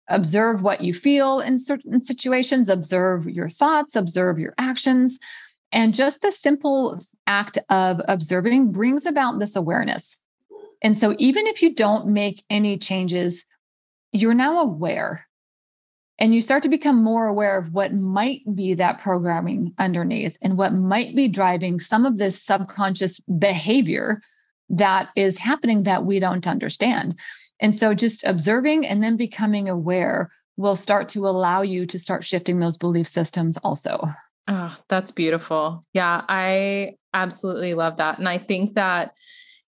Observe 0.09 0.61
what 0.61 0.81
you 0.81 0.93
feel 0.93 1.39
in 1.39 1.57
certain 1.57 2.01
situations, 2.01 2.67
observe 2.67 3.29
your 3.29 3.47
thoughts, 3.47 3.95
observe 3.95 4.39
your 4.39 4.53
actions. 4.57 5.17
And 5.71 5.93
just 5.93 6.21
the 6.21 6.33
simple 6.33 6.99
act 7.27 7.57
of 7.69 8.01
observing 8.09 8.73
brings 8.73 9.05
about 9.05 9.39
this 9.39 9.55
awareness. 9.55 10.19
And 10.81 10.97
so, 10.97 11.15
even 11.17 11.47
if 11.47 11.61
you 11.61 11.73
don't 11.73 12.07
make 12.07 12.43
any 12.49 12.77
changes, 12.77 13.45
you're 14.11 14.33
now 14.33 14.59
aware 14.59 15.27
and 16.21 16.35
you 16.35 16.39
start 16.39 16.61
to 16.61 16.69
become 16.69 17.03
more 17.03 17.25
aware 17.25 17.57
of 17.57 17.73
what 17.73 17.95
might 17.95 18.41
be 18.53 18.75
that 18.75 19.01
programming 19.01 19.73
underneath 19.79 20.37
and 20.43 20.55
what 20.55 20.71
might 20.71 21.15
be 21.15 21.27
driving 21.27 21.79
some 21.79 22.05
of 22.05 22.19
this 22.19 22.41
subconscious 22.41 23.19
behavior 23.39 24.21
that 24.69 25.09
is 25.15 25.39
happening 25.39 25.81
that 25.83 26.05
we 26.05 26.19
don't 26.19 26.45
understand. 26.45 27.19
And 27.59 27.73
so 27.73 27.95
just 27.95 28.23
observing 28.23 28.85
and 28.85 29.01
then 29.01 29.17
becoming 29.17 29.67
aware 29.67 30.31
will 30.57 30.75
start 30.75 31.09
to 31.09 31.27
allow 31.27 31.63
you 31.63 31.87
to 31.87 31.97
start 31.97 32.23
shifting 32.23 32.59
those 32.59 32.77
belief 32.77 33.07
systems 33.07 33.57
also. 33.57 34.07
Oh, 34.47 34.77
that's 34.89 35.11
beautiful. 35.11 35.83
Yeah, 35.91 36.23
I 36.29 36.97
absolutely 37.15 37.73
love 37.73 37.97
that. 37.97 38.19
And 38.19 38.29
I 38.29 38.37
think 38.37 38.75
that 38.75 39.15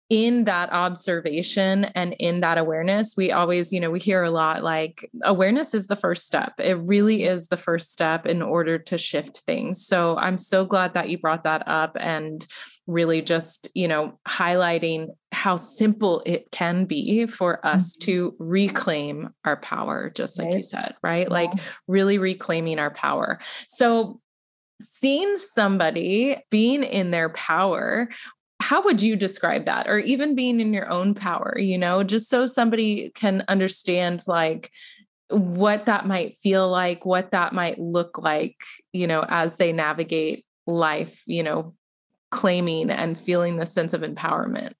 in 0.09 0.45
that 0.45 0.73
observation 0.73 1.87
and 1.97 2.15
in 2.21 2.41
that 2.41 2.59
awareness, 2.59 3.15
we 3.17 3.33
always, 3.33 3.73
you 3.73 3.81
know, 3.81 3.91
we 3.91 3.99
hear 3.99 4.23
a 4.23 4.31
lot 4.31 4.63
like 4.63 5.11
awareness 5.25 5.75
is 5.75 5.89
the 5.89 5.97
first 5.97 6.27
step. 6.27 6.55
It 6.59 6.75
really 6.75 7.25
is 7.25 7.49
the 7.49 7.57
first 7.57 7.93
step 7.93 8.25
in 8.25 8.41
order 8.41 8.79
to 8.79 8.99
shift 8.99 9.39
things. 9.39 9.85
So 9.85 10.17
I'm 10.17 10.39
so 10.39 10.65
glad 10.65 10.95
that 10.95 11.09
you 11.09 11.19
brought 11.19 11.43
that 11.45 11.65
up 11.67 11.97
and 11.99 12.47
really 12.87 13.21
just, 13.21 13.69
you 13.75 13.89
know, 13.89 14.17
highlighting 14.29 15.09
how 15.33 15.57
simple 15.57 16.23
it 16.25 16.53
can 16.53 16.85
be 16.85 17.27
for 17.27 17.65
us 17.67 17.97
mm-hmm. 17.97 18.05
to 18.05 18.37
reclaim 18.39 19.31
our 19.45 19.57
power, 19.57 20.13
just 20.15 20.39
like 20.39 20.47
right. 20.47 20.57
you 20.59 20.63
said, 20.63 20.95
right? 21.03 21.27
Yeah. 21.27 21.35
Like 21.35 21.51
really 21.89 22.19
reclaiming 22.19 22.79
our 22.79 22.93
power. 22.93 23.41
So 23.67 24.21
seeing 24.81 25.37
somebody 25.37 26.37
being 26.51 26.83
in 26.83 27.11
their 27.11 27.31
power 27.31 28.09
how 28.67 28.83
would 28.83 29.01
you 29.01 29.15
describe 29.15 29.67
that? 29.67 29.89
Or 29.89 29.99
even 29.99 30.35
being 30.35 30.61
in 30.61 30.75
your 30.75 30.91
own 30.91 31.15
power 31.15 31.57
you 31.59 31.79
know 31.79 32.03
just 32.03 32.29
so 32.29 32.47
somebody 32.47 33.11
can 33.15 33.45
understand 33.49 34.23
like 34.27 34.71
what 35.29 35.87
that 35.87 36.07
might 36.07 36.37
feel 36.37 36.69
like 36.69 37.05
what 37.05 37.31
that 37.31 37.53
might 37.53 37.79
look 37.79 38.19
like 38.19 38.57
you 38.93 39.07
know 39.07 39.25
as 39.29 39.57
they 39.57 39.73
navigate 39.73 40.45
life 40.67 41.23
you 41.27 41.43
know 41.43 41.75
claiming 42.31 42.91
and 42.91 43.19
feeling 43.19 43.57
the 43.57 43.67
sense 43.67 43.93
of 43.93 44.03
empowerment. 44.03 44.73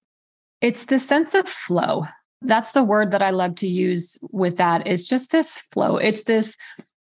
It's 0.61 0.87
the 0.87 0.99
sense 0.99 1.35
of 1.35 1.49
flow. 1.49 2.05
That's 2.43 2.73
the 2.73 2.85
word 2.85 3.13
that 3.13 3.23
i 3.23 3.31
love 3.31 3.55
to 3.57 3.69
use 3.69 4.19
with 4.31 4.57
that. 4.59 4.87
It's 4.87 5.09
just 5.09 5.31
this 5.31 5.59
flow. 5.73 5.97
It's 5.97 6.25
this 6.25 6.57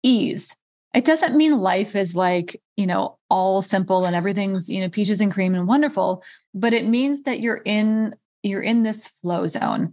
ease 0.02 0.54
it 0.98 1.04
doesn't 1.04 1.36
mean 1.36 1.60
life 1.60 1.94
is 1.94 2.16
like, 2.16 2.60
you 2.76 2.84
know, 2.84 3.18
all 3.30 3.62
simple 3.62 4.04
and 4.04 4.16
everything's, 4.16 4.68
you 4.68 4.80
know, 4.80 4.88
peaches 4.88 5.20
and 5.20 5.32
cream 5.32 5.54
and 5.54 5.68
wonderful, 5.68 6.24
but 6.54 6.74
it 6.74 6.88
means 6.88 7.22
that 7.22 7.38
you're 7.38 7.62
in 7.64 8.16
you're 8.42 8.62
in 8.62 8.82
this 8.82 9.06
flow 9.06 9.46
zone 9.46 9.92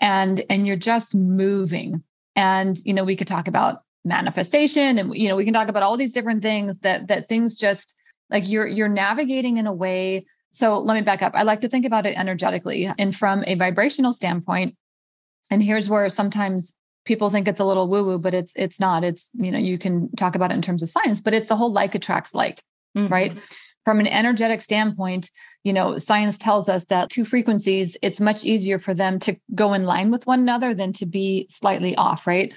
and 0.00 0.44
and 0.48 0.64
you're 0.64 0.76
just 0.76 1.16
moving. 1.16 2.04
And 2.36 2.78
you 2.84 2.94
know, 2.94 3.02
we 3.02 3.16
could 3.16 3.26
talk 3.26 3.48
about 3.48 3.82
manifestation 4.04 5.00
and 5.00 5.16
you 5.16 5.28
know, 5.28 5.34
we 5.34 5.44
can 5.44 5.52
talk 5.52 5.66
about 5.66 5.82
all 5.82 5.96
these 5.96 6.12
different 6.12 6.44
things 6.44 6.78
that 6.78 7.08
that 7.08 7.26
things 7.26 7.56
just 7.56 7.96
like 8.30 8.48
you're 8.48 8.68
you're 8.68 8.86
navigating 8.86 9.56
in 9.56 9.66
a 9.66 9.74
way 9.74 10.26
so 10.52 10.78
let 10.78 10.94
me 10.94 11.02
back 11.02 11.22
up. 11.22 11.32
I 11.34 11.42
like 11.42 11.62
to 11.62 11.68
think 11.68 11.84
about 11.84 12.06
it 12.06 12.16
energetically 12.16 12.88
and 12.98 13.14
from 13.14 13.42
a 13.48 13.56
vibrational 13.56 14.12
standpoint. 14.12 14.76
And 15.50 15.60
here's 15.60 15.88
where 15.88 16.08
sometimes 16.08 16.76
people 17.06 17.30
think 17.30 17.48
it's 17.48 17.60
a 17.60 17.64
little 17.64 17.88
woo 17.88 18.04
woo, 18.04 18.18
but 18.18 18.34
it's 18.34 18.52
it's 18.56 18.78
not. 18.78 19.04
It's 19.04 19.30
you 19.34 19.50
know 19.50 19.58
you 19.58 19.78
can 19.78 20.10
talk 20.16 20.34
about 20.34 20.50
it 20.50 20.54
in 20.54 20.62
terms 20.62 20.82
of 20.82 20.90
science, 20.90 21.20
but 21.20 21.32
it's 21.32 21.48
the 21.48 21.56
whole 21.56 21.72
like 21.72 21.94
attracts 21.94 22.34
like, 22.34 22.62
mm-hmm. 22.96 23.12
right? 23.12 23.40
From 23.84 24.00
an 24.00 24.08
energetic 24.08 24.60
standpoint, 24.60 25.30
you 25.62 25.72
know, 25.72 25.96
science 25.96 26.36
tells 26.36 26.68
us 26.68 26.84
that 26.86 27.08
two 27.08 27.24
frequencies, 27.24 27.96
it's 28.02 28.20
much 28.20 28.44
easier 28.44 28.78
for 28.80 28.92
them 28.92 29.18
to 29.20 29.36
go 29.54 29.72
in 29.72 29.84
line 29.84 30.10
with 30.10 30.26
one 30.26 30.40
another 30.40 30.74
than 30.74 30.92
to 30.94 31.06
be 31.06 31.46
slightly 31.48 31.94
off, 31.94 32.26
right? 32.26 32.52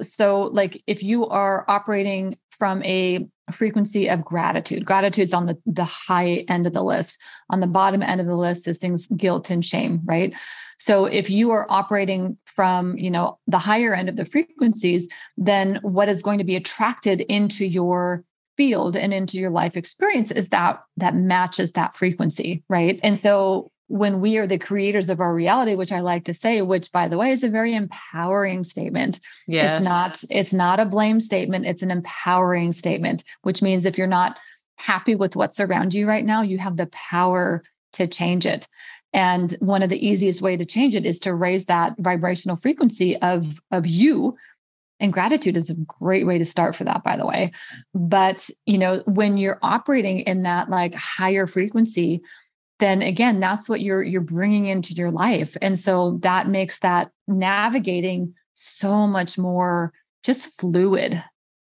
So, 0.00 0.42
like 0.42 0.82
if 0.86 1.02
you 1.02 1.26
are 1.26 1.64
operating 1.68 2.38
from 2.52 2.82
a 2.84 3.26
frequency 3.52 4.08
of 4.08 4.24
gratitude, 4.24 4.84
gratitude's 4.84 5.32
on 5.32 5.46
the, 5.46 5.58
the 5.66 5.84
high 5.84 6.44
end 6.48 6.66
of 6.66 6.72
the 6.72 6.82
list. 6.82 7.20
On 7.50 7.60
the 7.60 7.66
bottom 7.66 8.02
end 8.02 8.20
of 8.20 8.26
the 8.26 8.36
list 8.36 8.68
is 8.68 8.78
things 8.78 9.06
guilt 9.16 9.50
and 9.50 9.64
shame, 9.64 10.00
right? 10.04 10.34
So 10.78 11.06
if 11.06 11.28
you 11.30 11.50
are 11.50 11.66
operating 11.68 12.36
from, 12.46 12.96
you 12.96 13.10
know, 13.10 13.38
the 13.46 13.58
higher 13.58 13.94
end 13.94 14.08
of 14.08 14.16
the 14.16 14.24
frequencies, 14.24 15.08
then 15.36 15.78
what 15.82 16.08
is 16.08 16.22
going 16.22 16.38
to 16.38 16.44
be 16.44 16.56
attracted 16.56 17.20
into 17.22 17.66
your 17.66 18.24
field 18.56 18.96
and 18.96 19.14
into 19.14 19.38
your 19.38 19.50
life 19.50 19.76
experience 19.76 20.30
is 20.30 20.48
that 20.48 20.80
that 20.96 21.14
matches 21.14 21.72
that 21.72 21.96
frequency, 21.96 22.62
right? 22.68 23.00
And 23.02 23.18
so 23.18 23.70
when 23.88 24.20
we 24.20 24.36
are 24.38 24.46
the 24.46 24.58
creators 24.58 25.08
of 25.08 25.20
our 25.20 25.34
reality 25.34 25.74
which 25.74 25.92
i 25.92 26.00
like 26.00 26.24
to 26.24 26.34
say 26.34 26.62
which 26.62 26.92
by 26.92 27.08
the 27.08 27.18
way 27.18 27.32
is 27.32 27.42
a 27.42 27.48
very 27.48 27.74
empowering 27.74 28.62
statement. 28.62 29.20
Yes. 29.46 29.80
it's 29.80 29.88
not 29.88 30.24
it's 30.30 30.52
not 30.52 30.80
a 30.80 30.84
blame 30.84 31.20
statement 31.20 31.66
it's 31.66 31.82
an 31.82 31.90
empowering 31.90 32.72
statement 32.72 33.24
which 33.42 33.62
means 33.62 33.84
if 33.84 33.98
you're 33.98 34.06
not 34.06 34.38
happy 34.78 35.14
with 35.14 35.34
what's 35.36 35.58
around 35.58 35.94
you 35.94 36.06
right 36.06 36.24
now 36.24 36.42
you 36.42 36.58
have 36.58 36.76
the 36.76 36.86
power 36.86 37.62
to 37.92 38.06
change 38.06 38.46
it. 38.46 38.66
And 39.12 39.52
one 39.60 39.82
of 39.82 39.90
the 39.90 40.06
easiest 40.06 40.42
way 40.42 40.56
to 40.56 40.64
change 40.64 40.94
it 40.94 41.06
is 41.06 41.20
to 41.20 41.34
raise 41.34 41.66
that 41.66 41.94
vibrational 41.98 42.56
frequency 42.56 43.16
of 43.18 43.60
of 43.70 43.86
you. 43.86 44.36
And 45.00 45.12
gratitude 45.12 45.56
is 45.56 45.70
a 45.70 45.74
great 45.74 46.26
way 46.26 46.38
to 46.38 46.44
start 46.44 46.74
for 46.74 46.84
that 46.84 47.04
by 47.04 47.16
the 47.16 47.26
way. 47.26 47.52
But 47.94 48.48
you 48.66 48.78
know 48.78 49.02
when 49.06 49.36
you're 49.36 49.58
operating 49.62 50.20
in 50.20 50.42
that 50.42 50.68
like 50.68 50.94
higher 50.94 51.46
frequency 51.46 52.22
then 52.78 53.02
again 53.02 53.40
that's 53.40 53.68
what 53.68 53.80
you're 53.80 54.02
you're 54.02 54.20
bringing 54.20 54.66
into 54.66 54.92
your 54.94 55.10
life 55.10 55.56
and 55.60 55.78
so 55.78 56.18
that 56.22 56.48
makes 56.48 56.78
that 56.80 57.10
navigating 57.26 58.34
so 58.54 59.06
much 59.06 59.38
more 59.38 59.92
just 60.24 60.46
fluid 60.60 61.22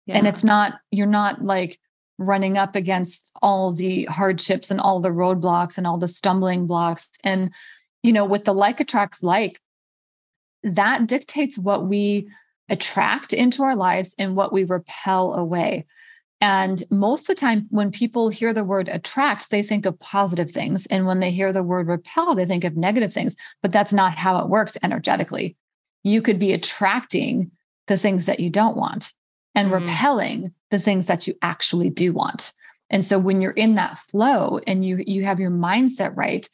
yeah. 0.05 0.17
and 0.17 0.27
it's 0.27 0.43
not 0.43 0.79
you're 0.91 1.07
not 1.07 1.43
like 1.43 1.79
running 2.17 2.57
up 2.57 2.75
against 2.75 3.31
all 3.41 3.71
the 3.71 4.05
hardships 4.05 4.71
and 4.71 4.79
all 4.79 4.99
the 4.99 5.09
roadblocks 5.09 5.77
and 5.77 5.85
all 5.85 5.97
the 5.97 6.07
stumbling 6.07 6.65
blocks. 6.65 7.09
And, 7.23 7.53
you 8.03 8.11
know, 8.11 8.25
with 8.25 8.45
the 8.45 8.53
like 8.53 8.79
attracts 8.79 9.21
like, 9.21 9.59
that 10.63 11.07
dictates 11.07 11.57
what 11.57 11.85
we 11.85 12.27
attract 12.69 13.33
into 13.33 13.63
our 13.63 13.75
lives 13.75 14.15
and 14.17 14.35
what 14.35 14.51
we 14.51 14.63
repel 14.63 15.33
away. 15.33 15.85
And 16.39 16.83
most 16.91 17.21
of 17.21 17.35
the 17.35 17.39
time, 17.39 17.65
when 17.69 17.91
people 17.91 18.29
hear 18.29 18.53
the 18.53 18.63
word 18.63 18.89
attract, 18.89 19.49
they 19.49 19.63
think 19.63 19.85
of 19.85 19.99
positive 19.99 20.51
things. 20.51 20.85
And 20.87 21.07
when 21.07 21.19
they 21.19 21.31
hear 21.31 21.51
the 21.51 21.63
word 21.63 21.87
repel, 21.87 22.35
they 22.35 22.45
think 22.45 22.63
of 22.63 22.77
negative 22.77 23.11
things. 23.11 23.35
But 23.61 23.71
that's 23.71 23.93
not 23.93 24.15
how 24.15 24.37
it 24.39 24.49
works 24.49 24.77
energetically. 24.83 25.57
You 26.03 26.21
could 26.21 26.37
be 26.37 26.53
attracting 26.53 27.51
the 27.87 27.97
things 27.97 28.25
that 28.25 28.39
you 28.39 28.49
don't 28.49 28.77
want 28.77 29.13
and 29.55 29.71
mm-hmm. 29.71 29.85
repelling 29.85 30.53
the 30.69 30.79
things 30.79 31.07
that 31.07 31.25
you 31.25 31.33
actually 31.41 31.89
do 31.89 32.13
want. 32.13 32.51
And 32.89 33.03
so 33.03 33.17
when 33.19 33.41
you're 33.41 33.51
in 33.51 33.75
that 33.75 33.97
flow 33.97 34.59
and 34.67 34.85
you 34.85 35.03
you 35.05 35.25
have 35.25 35.39
your 35.39 35.51
mindset 35.51 36.15
right, 36.15 36.47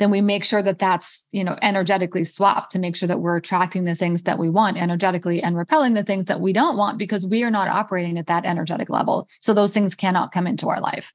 then 0.00 0.10
we 0.10 0.22
make 0.22 0.44
sure 0.44 0.62
that 0.62 0.78
that's 0.78 1.28
you 1.30 1.44
know 1.44 1.56
energetically 1.62 2.24
swapped 2.24 2.72
to 2.72 2.78
make 2.78 2.96
sure 2.96 3.06
that 3.06 3.20
we're 3.20 3.36
attracting 3.36 3.84
the 3.84 3.94
things 3.94 4.22
that 4.22 4.38
we 4.38 4.48
want 4.48 4.78
energetically 4.78 5.42
and 5.42 5.56
repelling 5.56 5.94
the 5.94 6.02
things 6.02 6.24
that 6.24 6.40
we 6.40 6.52
don't 6.52 6.76
want 6.76 6.98
because 6.98 7.26
we 7.26 7.44
are 7.44 7.50
not 7.50 7.68
operating 7.68 8.18
at 8.18 8.26
that 8.26 8.44
energetic 8.44 8.88
level. 8.88 9.28
So 9.42 9.52
those 9.54 9.74
things 9.74 9.94
cannot 9.94 10.32
come 10.32 10.46
into 10.46 10.68
our 10.68 10.80
life. 10.80 11.12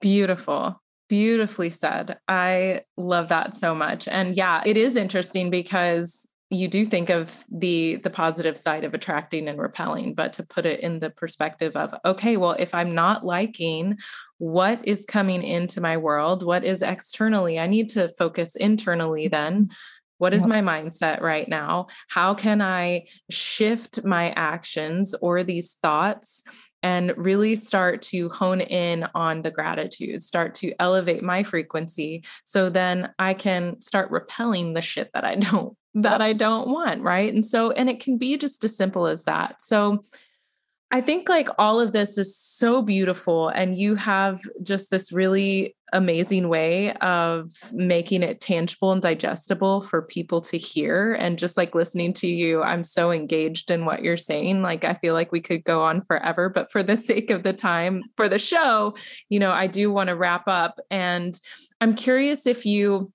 Beautiful. 0.00 0.80
Beautifully 1.08 1.70
said. 1.70 2.18
I 2.28 2.82
love 2.96 3.28
that 3.28 3.54
so 3.54 3.74
much. 3.74 4.06
And 4.06 4.36
yeah 4.36 4.62
it 4.64 4.76
is 4.76 4.96
interesting 4.96 5.50
because 5.50 6.28
you 6.50 6.66
do 6.66 6.84
think 6.84 7.10
of 7.10 7.44
the 7.50 7.96
the 7.96 8.10
positive 8.10 8.58
side 8.58 8.84
of 8.84 8.92
attracting 8.92 9.48
and 9.48 9.60
repelling 9.60 10.14
but 10.14 10.32
to 10.32 10.42
put 10.42 10.66
it 10.66 10.80
in 10.80 10.98
the 10.98 11.10
perspective 11.10 11.76
of 11.76 11.94
okay 12.04 12.36
well 12.36 12.56
if 12.58 12.74
i'm 12.74 12.92
not 12.92 13.24
liking 13.24 13.96
what 14.38 14.80
is 14.86 15.04
coming 15.06 15.42
into 15.42 15.80
my 15.80 15.96
world 15.96 16.44
what 16.44 16.64
is 16.64 16.82
externally 16.82 17.58
i 17.58 17.66
need 17.66 17.88
to 17.90 18.08
focus 18.10 18.56
internally 18.56 19.28
then. 19.28 19.64
Mm-hmm. 19.64 19.74
what 20.18 20.34
is 20.34 20.46
my 20.46 20.60
mindset 20.60 21.22
right 21.22 21.48
now? 21.48 21.86
How 22.08 22.34
can 22.34 22.60
i 22.60 23.06
shift 23.30 24.04
my 24.04 24.32
actions 24.32 25.14
or 25.22 25.42
these 25.42 25.74
thoughts 25.80 26.42
and 26.82 27.14
really 27.16 27.56
start 27.56 28.02
to 28.02 28.28
hone 28.28 28.60
in 28.60 29.06
on 29.14 29.42
the 29.42 29.50
gratitude, 29.50 30.22
start 30.22 30.54
to 30.56 30.74
elevate 30.78 31.22
my 31.22 31.42
frequency 31.42 32.24
so 32.44 32.70
then 32.70 33.10
I 33.18 33.34
can 33.34 33.80
start 33.80 34.10
repelling 34.10 34.74
the 34.74 34.82
shit 34.82 35.10
that 35.14 35.24
I 35.24 35.34
don't 35.50 35.76
that 35.94 36.20
I 36.20 36.32
don't 36.32 36.68
want, 36.68 37.02
right? 37.02 37.32
And 37.32 37.44
so 37.44 37.72
and 37.72 37.90
it 37.90 38.00
can 38.00 38.18
be 38.18 38.36
just 38.36 38.62
as 38.64 38.76
simple 38.76 39.06
as 39.06 39.24
that. 39.24 39.60
So 39.60 40.00
I 40.92 41.00
think 41.00 41.28
like 41.28 41.48
all 41.56 41.78
of 41.78 41.92
this 41.92 42.18
is 42.18 42.36
so 42.36 42.82
beautiful 42.82 43.48
and 43.48 43.76
you 43.76 43.94
have 43.94 44.40
just 44.62 44.90
this 44.90 45.12
really 45.12 45.76
amazing 45.92 46.48
way 46.48 46.92
of 46.94 47.52
making 47.72 48.24
it 48.24 48.40
tangible 48.40 48.90
and 48.90 49.00
digestible 49.00 49.82
for 49.82 50.02
people 50.02 50.40
to 50.40 50.56
hear 50.56 51.14
and 51.14 51.38
just 51.38 51.56
like 51.56 51.76
listening 51.76 52.12
to 52.14 52.26
you 52.26 52.62
I'm 52.62 52.82
so 52.82 53.12
engaged 53.12 53.70
in 53.70 53.84
what 53.84 54.02
you're 54.02 54.16
saying 54.16 54.62
like 54.62 54.84
I 54.84 54.94
feel 54.94 55.14
like 55.14 55.30
we 55.30 55.40
could 55.40 55.64
go 55.64 55.82
on 55.82 56.00
forever 56.00 56.48
but 56.48 56.70
for 56.72 56.82
the 56.82 56.96
sake 57.08 57.30
of 57.30 57.44
the 57.44 57.52
time 57.52 58.02
for 58.16 58.28
the 58.28 58.38
show 58.38 58.94
you 59.28 59.38
know 59.38 59.52
I 59.52 59.68
do 59.68 59.92
want 59.92 60.08
to 60.08 60.16
wrap 60.16 60.48
up 60.48 60.80
and 60.90 61.38
I'm 61.80 61.94
curious 61.94 62.46
if 62.46 62.66
you 62.66 63.12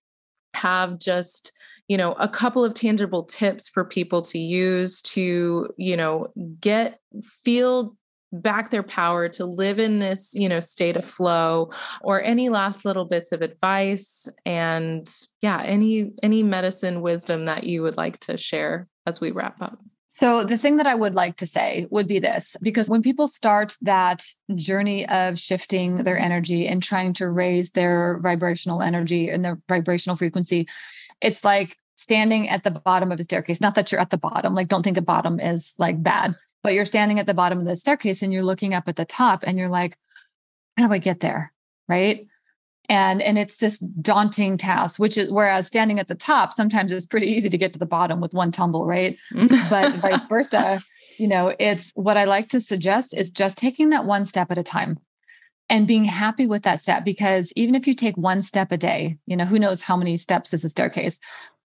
have 0.54 0.98
just 0.98 1.52
you 1.88 1.98
know 1.98 2.14
a 2.14 2.28
couple 2.28 2.64
of 2.64 2.74
tangible 2.74 3.24
tips 3.24 3.70
for 3.70 3.86
people 3.86 4.22
to 4.22 4.40
use 4.40 5.02
to 5.02 5.70
you 5.78 5.98
know 5.98 6.28
get 6.60 7.00
feel 7.44 7.96
back 8.32 8.70
their 8.70 8.84
power 8.84 9.30
to 9.30 9.46
live 9.46 9.80
in 9.80 10.00
this 10.00 10.34
you 10.34 10.50
know 10.50 10.60
state 10.60 10.98
of 10.98 11.06
flow 11.06 11.70
or 12.02 12.22
any 12.22 12.50
last 12.50 12.84
little 12.84 13.06
bits 13.06 13.32
of 13.32 13.42
advice 13.42 14.28
and 14.46 15.10
yeah 15.42 15.62
any 15.64 16.12
any 16.22 16.44
medicine 16.44 17.02
wisdom 17.02 17.46
that 17.46 17.64
you 17.64 17.82
would 17.82 17.98
like 17.98 18.20
to 18.20 18.36
share 18.36 18.88
as 19.06 19.22
we 19.22 19.32
wrap 19.32 19.62
up? 19.62 19.80
So, 20.08 20.46
the 20.46 20.58
thing 20.58 20.78
that 20.78 20.88
I 20.88 20.96
would 20.96 21.14
like 21.14 21.36
to 21.38 21.46
say 21.46 21.88
would 21.90 22.08
be 22.08 22.20
this 22.20 22.56
because 22.62 22.90
when 22.90 23.02
people 23.02 23.28
start 23.28 23.76
that 23.82 24.24
journey 24.56 25.06
of 25.10 25.38
shifting 25.38 26.06
their 26.06 26.18
energy 26.18 26.70
and 26.70 26.82
trying 26.82 27.12
to 27.16 27.30
raise 27.30 27.72
their 27.72 28.20
vibrational 28.24 28.82
energy 28.82 29.30
and 29.30 29.44
their 29.44 29.60
vibrational 29.68 30.16
frequency, 30.16 30.70
it's 31.22 31.44
like 31.44 31.78
standing 31.98 32.50
at 32.50 32.64
the 32.64 32.72
bottom 32.72 33.12
of 33.12 33.20
a 33.20 33.24
staircase. 33.24 33.62
Not 33.62 33.76
that 33.76 33.92
you're 33.92 34.02
at 34.02 34.10
the 34.10 34.18
bottom, 34.18 34.54
like, 34.54 34.68
don't 34.68 34.84
think 34.84 34.98
a 34.98 35.02
bottom 35.02 35.40
is 35.40 35.74
like 35.78 36.02
bad, 36.02 36.36
but 36.64 36.74
you're 36.74 36.86
standing 36.86 37.20
at 37.20 37.28
the 37.28 37.34
bottom 37.34 37.60
of 37.60 37.66
the 37.66 37.76
staircase 37.76 38.22
and 38.22 38.34
you're 38.34 38.44
looking 38.44 38.74
up 38.74 38.88
at 38.88 38.96
the 38.96 39.06
top 39.06 39.44
and 39.46 39.58
you're 39.58 39.70
like, 39.70 39.98
how 40.78 40.88
do 40.88 40.94
I 40.94 41.00
get 41.00 41.22
there? 41.22 41.54
Right. 41.88 42.28
And 42.88 43.22
and 43.22 43.40
it's 43.40 43.58
this 43.58 43.80
daunting 43.80 44.58
task, 44.58 45.00
which 45.00 45.18
is 45.18 45.32
whereas 45.32 45.66
standing 45.66 46.00
at 46.00 46.08
the 46.08 46.16
top, 46.16 46.54
sometimes 46.54 46.92
it's 46.92 47.06
pretty 47.06 47.28
easy 47.28 47.50
to 47.50 47.58
get 47.58 47.74
to 47.74 47.80
the 47.80 47.86
bottom 47.86 48.22
with 48.22 48.34
one 48.34 48.52
tumble, 48.52 48.86
right? 48.86 49.18
but 49.32 49.96
vice 50.02 50.26
versa, 50.28 50.82
you 51.18 51.28
know, 51.28 51.56
it's 51.58 51.92
what 51.96 52.18
I 52.18 52.26
like 52.26 52.50
to 52.50 52.62
suggest 52.62 53.16
is 53.16 53.32
just 53.32 53.58
taking 53.58 53.90
that 53.90 54.06
one 54.06 54.26
step 54.26 54.52
at 54.52 54.60
a 54.60 54.64
time 54.64 55.00
and 55.70 55.88
being 55.88 56.04
happy 56.04 56.46
with 56.46 56.64
that 56.64 56.82
step 56.82 57.04
because 57.04 57.52
even 57.56 57.76
if 57.76 57.88
you 57.88 57.94
take 57.94 58.18
one 58.18 58.42
step 58.42 58.72
a 58.72 58.78
day 58.78 59.18
you 59.26 59.36
know 59.36 59.46
who 59.46 59.60
knows 59.60 59.82
how 59.82 59.98
many 59.98 60.18
steps 60.18 60.54
is 60.54 60.64
a 60.64 60.70
staircase 60.70 61.20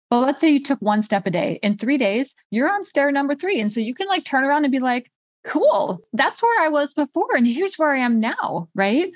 but 0.10 0.20
let's 0.20 0.40
say 0.40 0.50
you 0.50 0.64
took 0.64 0.80
one 0.82 1.02
step 1.02 1.26
a 1.26 1.32
day 1.32 1.60
in 1.64 1.78
three 1.78 1.98
days 1.98 2.36
you're 2.52 2.72
on 2.72 2.84
stair 2.84 3.12
number 3.12 3.36
three 3.36 3.60
and 3.60 3.72
so 3.72 3.80
you 3.80 3.94
can 3.94 4.08
like 4.08 4.26
turn 4.26 4.44
around 4.44 4.66
and 4.66 4.72
be 4.72 4.80
like 4.80 5.12
cool 5.46 6.00
that's 6.14 6.42
where 6.42 6.66
i 6.66 6.70
was 6.70 6.94
before 6.94 7.36
and 7.36 7.48
here's 7.48 7.78
where 7.78 7.92
i 7.92 7.98
am 7.98 8.20
now 8.20 8.68
right? 8.76 9.12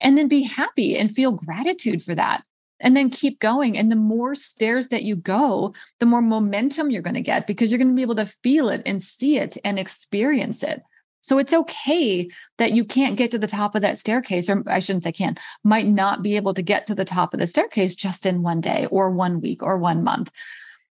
And 0.00 0.18
then 0.18 0.28
be 0.28 0.42
happy 0.42 0.98
and 0.98 1.14
feel 1.14 1.32
gratitude 1.32 2.02
for 2.02 2.14
that 2.14 2.44
and 2.80 2.96
then 2.96 3.08
keep 3.10 3.40
going 3.40 3.78
and 3.78 3.90
the 3.90 3.96
more 3.96 4.34
stairs 4.34 4.88
that 4.88 5.04
you 5.04 5.16
go 5.16 5.74
the 6.00 6.06
more 6.06 6.20
momentum 6.20 6.90
you're 6.90 7.02
going 7.02 7.14
to 7.14 7.22
get 7.22 7.46
because 7.46 7.70
you're 7.70 7.78
going 7.78 7.88
to 7.88 7.94
be 7.94 8.02
able 8.02 8.16
to 8.16 8.26
feel 8.26 8.68
it 8.68 8.82
and 8.84 9.02
see 9.02 9.38
it 9.38 9.56
and 9.64 9.78
experience 9.78 10.62
it 10.62 10.82
so 11.24 11.38
it's 11.38 11.54
okay 11.54 12.28
that 12.58 12.72
you 12.72 12.84
can't 12.84 13.16
get 13.16 13.30
to 13.30 13.38
the 13.38 13.46
top 13.46 13.74
of 13.74 13.80
that 13.80 13.96
staircase, 13.96 14.50
or 14.50 14.62
I 14.66 14.78
shouldn't 14.78 15.04
say 15.04 15.12
can, 15.12 15.38
might 15.62 15.86
not 15.86 16.22
be 16.22 16.36
able 16.36 16.52
to 16.52 16.60
get 16.60 16.86
to 16.88 16.94
the 16.94 17.06
top 17.06 17.32
of 17.32 17.40
the 17.40 17.46
staircase 17.46 17.94
just 17.94 18.26
in 18.26 18.42
one 18.42 18.60
day 18.60 18.86
or 18.90 19.08
one 19.08 19.40
week 19.40 19.62
or 19.62 19.78
one 19.78 20.04
month. 20.04 20.30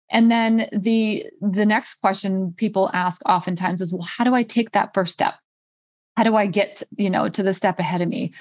And 0.09 0.31
then 0.31 0.69
the 0.71 1.25
the 1.41 1.65
next 1.65 1.95
question 1.95 2.53
people 2.55 2.89
ask 2.93 3.21
oftentimes 3.25 3.81
is, 3.81 3.91
well, 3.91 4.07
how 4.07 4.23
do 4.23 4.33
I 4.33 4.43
take 4.43 4.71
that 4.71 4.93
first 4.93 5.11
step? 5.11 5.35
How 6.15 6.23
do 6.23 6.37
I 6.37 6.45
get, 6.45 6.81
you 6.95 7.09
know, 7.09 7.27
to 7.27 7.43
the 7.43 7.53
step 7.53 7.77
ahead 7.77 8.01
of 8.01 8.07
me? 8.07 8.33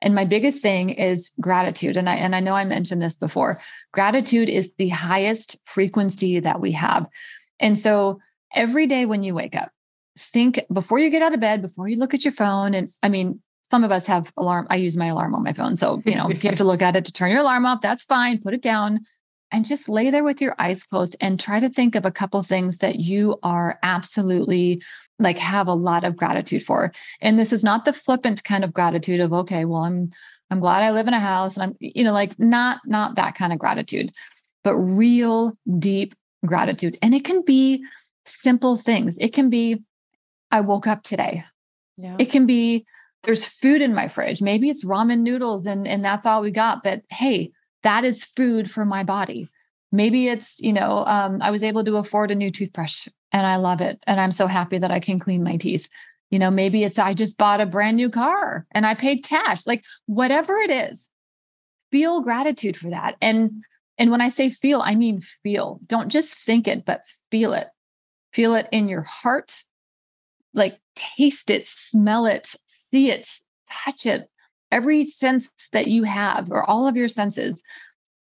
And 0.00 0.14
my 0.14 0.24
biggest 0.24 0.62
thing 0.62 0.88
is 0.88 1.30
gratitude. 1.40 1.98
And 1.98 2.08
I 2.08 2.14
and 2.14 2.34
I 2.34 2.40
know 2.40 2.54
I 2.54 2.64
mentioned 2.64 3.02
this 3.02 3.16
before. 3.18 3.60
Gratitude 3.92 4.48
is 4.48 4.72
the 4.76 4.88
highest 4.88 5.60
frequency 5.66 6.40
that 6.40 6.62
we 6.62 6.72
have. 6.72 7.04
And 7.60 7.78
so 7.78 8.20
every 8.54 8.86
day 8.86 9.04
when 9.04 9.22
you 9.22 9.34
wake 9.34 9.54
up, 9.54 9.73
think 10.16 10.60
before 10.72 10.98
you 10.98 11.10
get 11.10 11.22
out 11.22 11.34
of 11.34 11.40
bed, 11.40 11.62
before 11.62 11.88
you 11.88 11.96
look 11.96 12.14
at 12.14 12.24
your 12.24 12.32
phone. 12.32 12.74
And 12.74 12.88
I 13.02 13.08
mean, 13.08 13.40
some 13.70 13.84
of 13.84 13.90
us 13.90 14.06
have 14.06 14.32
alarm. 14.36 14.66
I 14.70 14.76
use 14.76 14.96
my 14.96 15.06
alarm 15.06 15.34
on 15.34 15.42
my 15.42 15.52
phone. 15.52 15.76
So, 15.76 16.02
you 16.04 16.14
know, 16.14 16.28
if 16.28 16.44
you 16.44 16.50
have 16.50 16.58
to 16.58 16.64
look 16.72 16.82
at 16.82 16.96
it 16.96 17.04
to 17.06 17.12
turn 17.12 17.30
your 17.30 17.40
alarm 17.40 17.66
off, 17.66 17.80
that's 17.80 18.04
fine. 18.04 18.40
Put 18.40 18.54
it 18.54 18.62
down 18.62 19.00
and 19.50 19.64
just 19.64 19.88
lay 19.88 20.10
there 20.10 20.24
with 20.24 20.40
your 20.40 20.54
eyes 20.58 20.82
closed 20.82 21.16
and 21.20 21.38
try 21.38 21.60
to 21.60 21.68
think 21.68 21.94
of 21.94 22.04
a 22.04 22.10
couple 22.10 22.42
things 22.42 22.78
that 22.78 22.96
you 22.96 23.38
are 23.42 23.78
absolutely 23.82 24.82
like 25.18 25.38
have 25.38 25.68
a 25.68 25.74
lot 25.74 26.04
of 26.04 26.16
gratitude 26.16 26.62
for. 26.64 26.92
And 27.20 27.38
this 27.38 27.52
is 27.52 27.62
not 27.62 27.84
the 27.84 27.92
flippant 27.92 28.42
kind 28.42 28.64
of 28.64 28.74
gratitude 28.74 29.20
of, 29.20 29.32
okay, 29.32 29.64
well, 29.64 29.82
I'm 29.82 30.10
I'm 30.50 30.60
glad 30.60 30.82
I 30.82 30.90
live 30.90 31.08
in 31.08 31.14
a 31.14 31.20
house 31.20 31.56
and 31.56 31.62
I'm, 31.62 31.76
you 31.80 32.04
know, 32.04 32.12
like 32.12 32.38
not 32.38 32.80
not 32.84 33.16
that 33.16 33.34
kind 33.34 33.52
of 33.52 33.58
gratitude, 33.58 34.12
but 34.62 34.74
real 34.74 35.56
deep 35.78 36.14
gratitude. 36.44 36.98
And 37.00 37.14
it 37.14 37.24
can 37.24 37.42
be 37.42 37.84
simple 38.24 38.76
things. 38.76 39.16
It 39.20 39.32
can 39.32 39.50
be 39.50 39.82
I 40.54 40.60
woke 40.60 40.86
up 40.86 41.02
today. 41.02 41.42
Yeah. 41.96 42.14
It 42.20 42.30
can 42.30 42.46
be 42.46 42.86
there's 43.24 43.44
food 43.44 43.82
in 43.82 43.92
my 43.92 44.06
fridge. 44.06 44.40
Maybe 44.40 44.70
it's 44.70 44.84
ramen 44.84 45.20
noodles 45.20 45.66
and 45.66 45.88
and 45.88 46.04
that's 46.04 46.26
all 46.26 46.42
we 46.42 46.52
got, 46.52 46.84
but 46.84 47.02
hey, 47.10 47.50
that 47.82 48.04
is 48.04 48.22
food 48.22 48.70
for 48.70 48.84
my 48.84 49.02
body. 49.02 49.48
Maybe 49.90 50.28
it's, 50.28 50.60
you 50.60 50.72
know, 50.72 51.04
um, 51.06 51.42
I 51.42 51.50
was 51.50 51.64
able 51.64 51.84
to 51.84 51.96
afford 51.96 52.30
a 52.30 52.36
new 52.36 52.52
toothbrush 52.52 53.08
and 53.32 53.44
I 53.44 53.56
love 53.56 53.80
it. 53.80 53.98
And 54.06 54.20
I'm 54.20 54.30
so 54.30 54.46
happy 54.46 54.78
that 54.78 54.92
I 54.92 55.00
can 55.00 55.18
clean 55.18 55.42
my 55.42 55.56
teeth. 55.56 55.88
You 56.30 56.38
know, 56.38 56.52
maybe 56.52 56.84
it's 56.84 57.00
I 57.00 57.14
just 57.14 57.36
bought 57.36 57.60
a 57.60 57.66
brand 57.66 57.96
new 57.96 58.08
car 58.08 58.64
and 58.70 58.86
I 58.86 58.94
paid 58.94 59.24
cash. 59.24 59.66
Like 59.66 59.82
whatever 60.06 60.54
it 60.58 60.70
is, 60.70 61.08
feel 61.90 62.20
gratitude 62.20 62.76
for 62.76 62.90
that. 62.90 63.16
And 63.20 63.64
and 63.98 64.12
when 64.12 64.20
I 64.20 64.28
say 64.28 64.50
feel, 64.50 64.82
I 64.82 64.94
mean 64.94 65.20
feel. 65.20 65.80
Don't 65.86 66.10
just 66.10 66.32
think 66.32 66.68
it, 66.68 66.84
but 66.84 67.02
feel 67.32 67.54
it. 67.54 67.66
Feel 68.32 68.54
it 68.54 68.68
in 68.70 68.88
your 68.88 69.02
heart, 69.02 69.62
like 70.54 70.78
taste 70.94 71.50
it, 71.50 71.66
smell 71.66 72.26
it, 72.26 72.54
see 72.66 73.10
it, 73.10 73.28
touch 73.70 74.06
it. 74.06 74.28
Every 74.70 75.04
sense 75.04 75.48
that 75.72 75.88
you 75.88 76.04
have, 76.04 76.50
or 76.50 76.68
all 76.68 76.86
of 76.86 76.96
your 76.96 77.08
senses, 77.08 77.62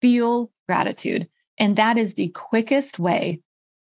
feel 0.01 0.51
gratitude. 0.69 1.29
And 1.59 1.77
that 1.77 1.99
is 1.99 2.15
the 2.15 2.29
quickest 2.29 2.99
way 2.99 3.41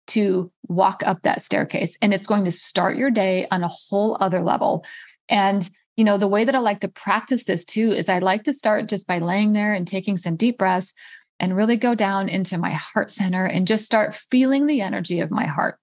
to 0.09 0.51
walk 0.69 1.03
up 1.05 1.23
that 1.23 1.43
staircase. 1.43 1.97
And 2.01 2.15
it's 2.15 2.27
going 2.27 2.45
to 2.45 2.51
start 2.51 2.97
your 2.97 3.11
day 3.11 3.47
on 3.51 3.65
a 3.65 3.69
whole 3.69 4.17
other 4.21 4.43
level. 4.43 4.85
And 5.29 5.69
you 5.97 6.05
know, 6.05 6.19
the 6.19 6.29
way 6.29 6.45
that 6.45 6.55
I 6.55 6.59
like 6.59 6.81
to 6.81 6.89
practice 6.89 7.45
this 7.45 7.65
too 7.65 7.93
is 7.93 8.09
I 8.09 8.19
like 8.19 8.45
to 8.45 8.53
start 8.53 8.89
just 8.89 9.07
by 9.07 9.19
laying 9.19 9.53
there 9.53 9.75
and 9.75 9.87
taking 9.87 10.17
some 10.17 10.37
deep 10.37 10.59
breaths 10.59 10.93
and 11.39 11.57
really 11.57 11.77
go 11.77 11.95
down 11.95 12.29
into 12.29 12.59
my 12.59 12.71
heart 12.71 13.11
center 13.11 13.45
and 13.45 13.67
just 13.67 13.85
start 13.85 14.15
feeling 14.15 14.67
the 14.67 14.81
energy 14.81 15.21
of 15.21 15.31
my 15.31 15.47
heart 15.47 15.79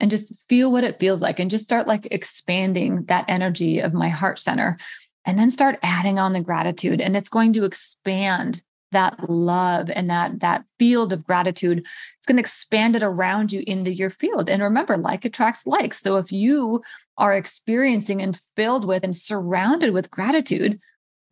and 0.00 0.10
just 0.10 0.32
feel 0.48 0.72
what 0.72 0.84
it 0.84 0.98
feels 0.98 1.22
like 1.22 1.38
and 1.38 1.50
just 1.50 1.64
start 1.64 1.86
like 1.86 2.08
expanding 2.10 3.04
that 3.04 3.24
energy 3.28 3.78
of 3.80 3.92
my 3.92 4.08
heart 4.08 4.38
center 4.38 4.78
and 5.26 5.38
then 5.38 5.50
start 5.50 5.78
adding 5.82 6.18
on 6.18 6.32
the 6.32 6.40
gratitude. 6.40 7.00
And 7.00 7.16
it's 7.16 7.28
going 7.28 7.52
to 7.52 7.64
expand 7.64 8.62
that 8.92 9.30
love 9.30 9.88
and 9.90 10.10
that 10.10 10.40
that 10.40 10.64
field 10.78 11.12
of 11.12 11.24
gratitude. 11.24 11.86
It's 12.18 12.26
going 12.26 12.36
to 12.36 12.40
expand 12.40 12.96
it 12.96 13.04
around 13.04 13.52
you 13.52 13.62
into 13.66 13.92
your 13.92 14.10
field. 14.10 14.50
And 14.50 14.62
remember 14.62 14.96
like 14.96 15.24
attracts 15.24 15.66
like 15.66 15.94
so 15.94 16.16
if 16.16 16.32
you 16.32 16.82
are 17.16 17.32
experiencing 17.32 18.20
and 18.20 18.40
filled 18.56 18.86
with 18.86 19.04
and 19.04 19.14
surrounded 19.14 19.92
with 19.92 20.10
gratitude 20.10 20.80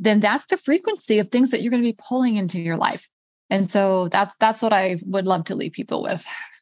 then 0.00 0.20
that's 0.20 0.46
the 0.46 0.56
frequency 0.56 1.18
of 1.18 1.30
things 1.30 1.50
that 1.50 1.62
you're 1.62 1.70
going 1.70 1.82
to 1.82 1.88
be 1.88 1.98
pulling 2.08 2.36
into 2.36 2.60
your 2.60 2.76
life. 2.76 3.08
And 3.50 3.70
so 3.70 4.08
that's 4.08 4.32
that's 4.38 4.62
what 4.62 4.72
i 4.72 4.98
would 5.04 5.26
love 5.26 5.44
to 5.44 5.54
leave 5.54 5.72
people 5.72 6.02
with 6.02 6.24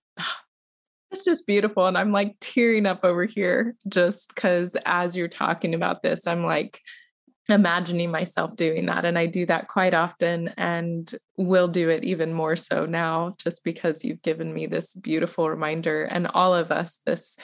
It's 1.10 1.24
just 1.24 1.46
beautiful. 1.46 1.86
And 1.86 1.96
I'm 1.96 2.12
like 2.12 2.36
tearing 2.40 2.86
up 2.86 3.00
over 3.04 3.24
here 3.24 3.74
just 3.88 4.34
because 4.34 4.76
as 4.84 5.16
you're 5.16 5.28
talking 5.28 5.74
about 5.74 6.02
this, 6.02 6.26
I'm 6.26 6.44
like 6.44 6.80
imagining 7.48 8.10
myself 8.10 8.56
doing 8.56 8.86
that. 8.86 9.04
And 9.04 9.18
I 9.18 9.26
do 9.26 9.46
that 9.46 9.68
quite 9.68 9.94
often 9.94 10.48
and 10.56 11.14
will 11.36 11.68
do 11.68 11.90
it 11.90 12.04
even 12.04 12.32
more 12.32 12.56
so 12.56 12.86
now, 12.86 13.36
just 13.38 13.62
because 13.62 14.04
you've 14.04 14.22
given 14.22 14.52
me 14.52 14.66
this 14.66 14.94
beautiful 14.94 15.48
reminder 15.48 16.04
and 16.04 16.26
all 16.26 16.54
of 16.54 16.72
us 16.72 16.98
this 17.06 17.38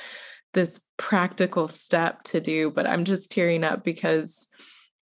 this 0.54 0.80
practical 0.98 1.66
step 1.66 2.22
to 2.24 2.40
do. 2.40 2.70
But 2.70 2.86
I'm 2.86 3.04
just 3.04 3.30
tearing 3.30 3.64
up 3.64 3.84
because 3.84 4.48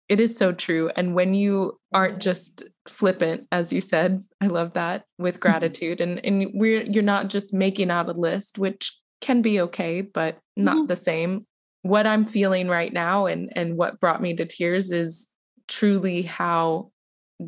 it 0.07 0.19
is 0.19 0.37
so 0.37 0.51
true. 0.51 0.91
And 0.95 1.15
when 1.15 1.33
you 1.33 1.79
aren't 1.93 2.21
just 2.21 2.63
flippant, 2.87 3.47
as 3.51 3.73
you 3.73 3.81
said, 3.81 4.23
I 4.39 4.47
love 4.47 4.73
that 4.73 5.05
with 5.17 5.35
mm-hmm. 5.35 5.41
gratitude. 5.41 6.01
and 6.01 6.23
and 6.23 6.51
we're 6.53 6.83
you're 6.83 7.03
not 7.03 7.29
just 7.29 7.53
making 7.53 7.91
out 7.91 8.09
a 8.09 8.13
list, 8.13 8.57
which 8.57 8.97
can 9.21 9.41
be 9.41 9.59
okay, 9.61 10.01
but 10.01 10.37
not 10.55 10.75
mm-hmm. 10.77 10.87
the 10.87 10.95
same. 10.95 11.45
What 11.81 12.07
I'm 12.07 12.25
feeling 12.25 12.67
right 12.67 12.93
now 12.93 13.25
and 13.25 13.51
and 13.55 13.77
what 13.77 13.99
brought 13.99 14.21
me 14.21 14.35
to 14.35 14.45
tears 14.45 14.91
is 14.91 15.27
truly 15.67 16.21
how 16.21 16.91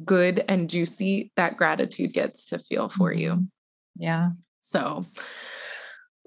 good 0.03 0.43
and 0.47 0.69
juicy 0.69 1.31
that 1.37 1.57
gratitude 1.57 2.13
gets 2.13 2.45
to 2.45 2.59
feel 2.59 2.89
for 2.89 3.13
you. 3.13 3.33
Mm-hmm. 3.33 4.03
Yeah. 4.03 4.29
So 4.61 5.03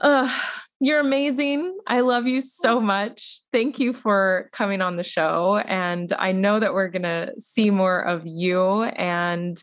uh 0.00 0.32
you're 0.80 1.00
amazing. 1.00 1.76
I 1.86 2.00
love 2.00 2.26
you 2.26 2.40
so 2.40 2.80
much. 2.80 3.40
Thank 3.52 3.78
you 3.78 3.92
for 3.92 4.48
coming 4.52 4.80
on 4.80 4.96
the 4.96 5.02
show. 5.02 5.58
And 5.66 6.10
I 6.18 6.32
know 6.32 6.58
that 6.58 6.72
we're 6.72 6.88
going 6.88 7.02
to 7.02 7.34
see 7.38 7.70
more 7.70 8.00
of 8.00 8.22
you. 8.26 8.84
And 8.84 9.62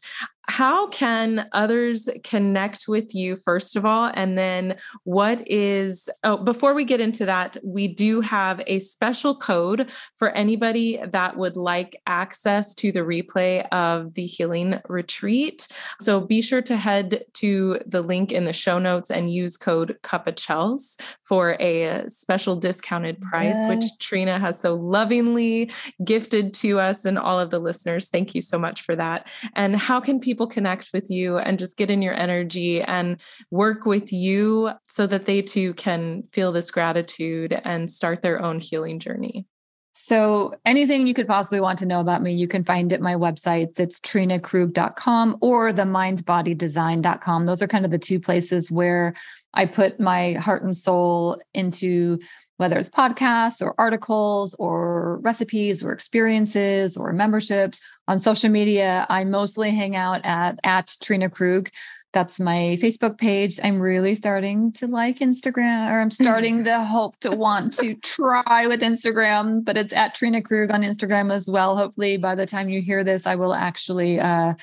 how 0.49 0.87
can 0.87 1.47
others 1.51 2.09
connect 2.23 2.87
with 2.87 3.13
you 3.13 3.35
first 3.35 3.75
of 3.75 3.85
all? 3.85 4.11
And 4.13 4.37
then 4.37 4.77
what 5.03 5.45
is 5.47 6.09
oh 6.23 6.37
before 6.37 6.73
we 6.73 6.85
get 6.85 7.01
into 7.01 7.25
that 7.25 7.57
we 7.63 7.87
do 7.87 8.21
have 8.21 8.61
a 8.65 8.79
special 8.79 9.35
code 9.35 9.91
for 10.15 10.29
anybody 10.29 10.99
that 11.11 11.37
would 11.37 11.55
like 11.55 12.01
access 12.07 12.73
to 12.75 12.91
the 12.91 13.01
replay 13.01 13.67
of 13.69 14.13
the 14.13 14.25
healing 14.25 14.79
retreat. 14.87 15.67
So 15.99 16.21
be 16.21 16.41
sure 16.41 16.61
to 16.61 16.77
head 16.77 17.25
to 17.35 17.79
the 17.85 18.01
link 18.01 18.31
in 18.31 18.45
the 18.45 18.53
show 18.53 18.79
notes 18.79 19.11
and 19.11 19.29
use 19.29 19.57
code 19.57 19.97
CuppaChels 20.03 20.99
for 21.23 21.57
a 21.59 22.07
special 22.07 22.55
discounted 22.55 23.19
price 23.21 23.55
yes. 23.55 23.69
which 23.69 23.85
trina 23.99 24.39
has 24.39 24.59
so 24.59 24.75
lovingly 24.75 25.71
gifted 26.03 26.53
to 26.53 26.79
us 26.79 27.03
and 27.03 27.19
all 27.19 27.39
of 27.39 27.49
the 27.49 27.59
listeners. 27.59 28.07
Thank 28.07 28.33
you 28.33 28.41
so 28.41 28.57
much 28.57 28.81
for 28.81 28.95
that. 28.95 29.29
And 29.53 29.75
how 29.75 29.99
can 29.99 30.19
people 30.19 30.36
people 30.37 30.45
connect 30.45 30.91
with 30.93 31.09
you 31.09 31.39
and 31.39 31.57
just 31.57 31.77
get 31.77 31.89
in 31.89 32.03
your 32.03 32.13
energy 32.13 32.79
and 32.83 33.19
work 33.49 33.87
with 33.87 34.13
you 34.13 34.69
so 34.87 35.07
that 35.07 35.25
they 35.25 35.41
too 35.41 35.73
can 35.73 36.21
feel 36.31 36.51
this 36.51 36.69
gratitude 36.69 37.59
and 37.65 37.89
start 37.89 38.21
their 38.21 38.39
own 38.39 38.59
healing 38.59 38.99
journey? 38.99 39.47
So, 39.93 40.53
anything 40.63 41.07
you 41.07 41.15
could 41.15 41.25
possibly 41.25 41.59
want 41.59 41.79
to 41.79 41.87
know 41.87 41.99
about 41.99 42.21
me, 42.21 42.31
you 42.31 42.47
can 42.47 42.63
find 42.63 42.93
at 42.93 43.01
my 43.01 43.15
websites. 43.15 43.79
It's 43.79 43.99
trinakrug.com 43.99 45.37
or 45.41 45.73
the 45.73 45.83
mindbodydesign.com. 45.83 47.45
Those 47.47 47.63
are 47.63 47.67
kind 47.67 47.83
of 47.83 47.89
the 47.89 47.97
two 47.97 48.19
places 48.19 48.69
where 48.69 49.15
I 49.55 49.65
put 49.65 49.99
my 49.99 50.33
heart 50.33 50.61
and 50.61 50.77
soul 50.77 51.41
into 51.55 52.19
whether 52.57 52.77
it's 52.77 52.89
podcasts 52.89 53.61
or 53.61 53.75
articles 53.77 54.53
or 54.55 55.17
recipes 55.17 55.83
or 55.83 55.91
experiences 55.91 56.97
or 56.97 57.13
memberships. 57.13 57.87
On 58.07 58.19
social 58.19 58.49
media, 58.49 59.05
I 59.09 59.23
mostly 59.23 59.71
hang 59.71 59.95
out 59.95 60.21
at, 60.23 60.59
at 60.63 60.95
Trina 61.01 61.29
Krug. 61.29 61.69
That's 62.13 62.39
my 62.39 62.79
Facebook 62.81 63.17
page. 63.17 63.59
I'm 63.63 63.79
really 63.79 64.15
starting 64.15 64.71
to 64.73 64.87
like 64.87 65.19
Instagram, 65.19 65.91
or 65.91 66.01
I'm 66.01 66.09
starting 66.09 66.63
to 66.63 66.79
hope 66.83 67.17
to 67.19 67.31
want 67.31 67.73
to 67.77 67.95
try 67.95 68.65
with 68.65 68.81
Instagram, 68.81 69.63
but 69.63 69.77
it's 69.77 69.93
at 69.93 70.15
Trina 70.15 70.41
Krug 70.41 70.71
on 70.71 70.81
Instagram 70.81 71.31
as 71.31 71.47
well. 71.47 71.77
Hopefully, 71.77 72.17
by 72.17 72.33
the 72.33 72.47
time 72.47 72.69
you 72.69 72.81
hear 72.81 73.03
this, 73.03 73.27
I 73.27 73.35
will 73.35 73.53
actually 73.53 74.19
uh, 74.19 74.55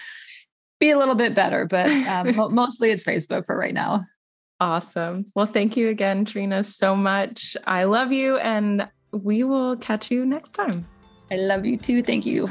be 0.81 0.91
a 0.91 0.99
little 0.99 1.15
bit 1.15 1.35
better, 1.35 1.67
but 1.67 1.89
um, 2.09 2.35
mostly 2.55 2.91
it's 2.91 3.05
Facebook 3.05 3.47
for 3.47 3.57
right 3.57 3.75
now. 3.75 4.05
Awesome. 4.65 5.27
Well, 5.35 5.45
thank 5.45 5.77
you 5.77 5.91
again, 5.91 6.25
Trina, 6.25 6.65
so 6.65 6.97
much. 6.97 7.55
I 7.67 7.85
love 7.85 8.13
you, 8.13 8.39
and 8.39 8.89
we 9.13 9.45
will 9.45 9.77
catch 9.77 10.11
you 10.11 10.25
next 10.25 10.53
time. 10.53 10.89
I 11.31 11.37
love 11.37 11.67
you 11.67 11.77
too. 11.77 12.03
Thank 12.03 12.25
you. 12.25 12.49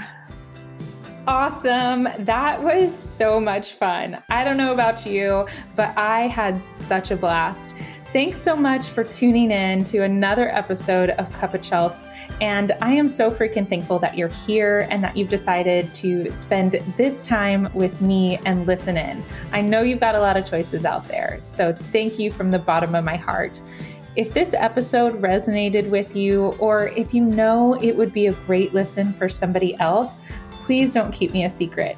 Awesome. 1.28 2.08
That 2.19 2.62
was 2.62 2.95
so 2.95 3.39
much 3.39 3.73
fun. 3.73 4.21
I 4.30 4.43
don't 4.43 4.58
know 4.58 4.73
about 4.73 5.08
you, 5.08 5.47
but 5.76 5.97
I 5.97 6.28
had 6.28 6.62
such 6.62 7.10
a 7.10 7.15
blast. 7.15 7.76
Thanks 8.13 8.38
so 8.38 8.56
much 8.56 8.89
for 8.89 9.04
tuning 9.04 9.49
in 9.49 9.84
to 9.86 10.04
another 10.04 10.49
episode 10.49 11.10
of 11.10 11.28
Cuppa 11.32 11.58
Chels. 11.58 12.08
And 12.41 12.71
I 12.80 12.91
am 12.91 13.10
so 13.10 13.32
freaking 13.32 13.67
thankful 13.67 13.97
that 13.99 14.15
you're 14.15 14.28
here 14.28 14.88
and 14.91 15.04
that 15.04 15.17
you've 15.17 15.32
decided 15.32 15.91
to 15.95 16.30
spend 16.30 16.73
this 16.95 17.26
time 17.26 17.73
with 17.73 18.02
me 18.02 18.38
and 18.45 18.67
listen 18.67 18.97
in. 18.97 19.23
I 19.52 19.62
know 19.62 19.82
you've 19.82 19.99
got 19.99 20.13
a 20.13 20.19
lot 20.19 20.38
of 20.38 20.45
choices 20.45 20.86
out 20.86 21.08
there. 21.08 21.41
So 21.43 21.73
thank 21.73 22.19
you 22.19 22.30
from 22.30 22.52
the 22.52 22.60
bottom 22.60 22.93
of 22.93 23.04
my 23.04 23.15
heart. 23.15 23.60
If 24.15 24.32
this 24.32 24.54
episode 24.54 25.19
resonated 25.19 25.89
with 25.89 26.15
you, 26.15 26.49
or 26.60 26.89
if 26.89 27.15
you 27.15 27.26
know 27.26 27.82
it 27.82 27.97
would 27.97 28.13
be 28.13 28.28
a 28.28 28.34
great 28.34 28.76
listen 28.76 29.12
for 29.12 29.28
somebody 29.28 29.76
else, 29.80 30.23
please 30.52 30.93
don't 30.93 31.12
keep 31.12 31.34
me 31.34 31.45
a 31.45 31.49
secret. 31.49 31.97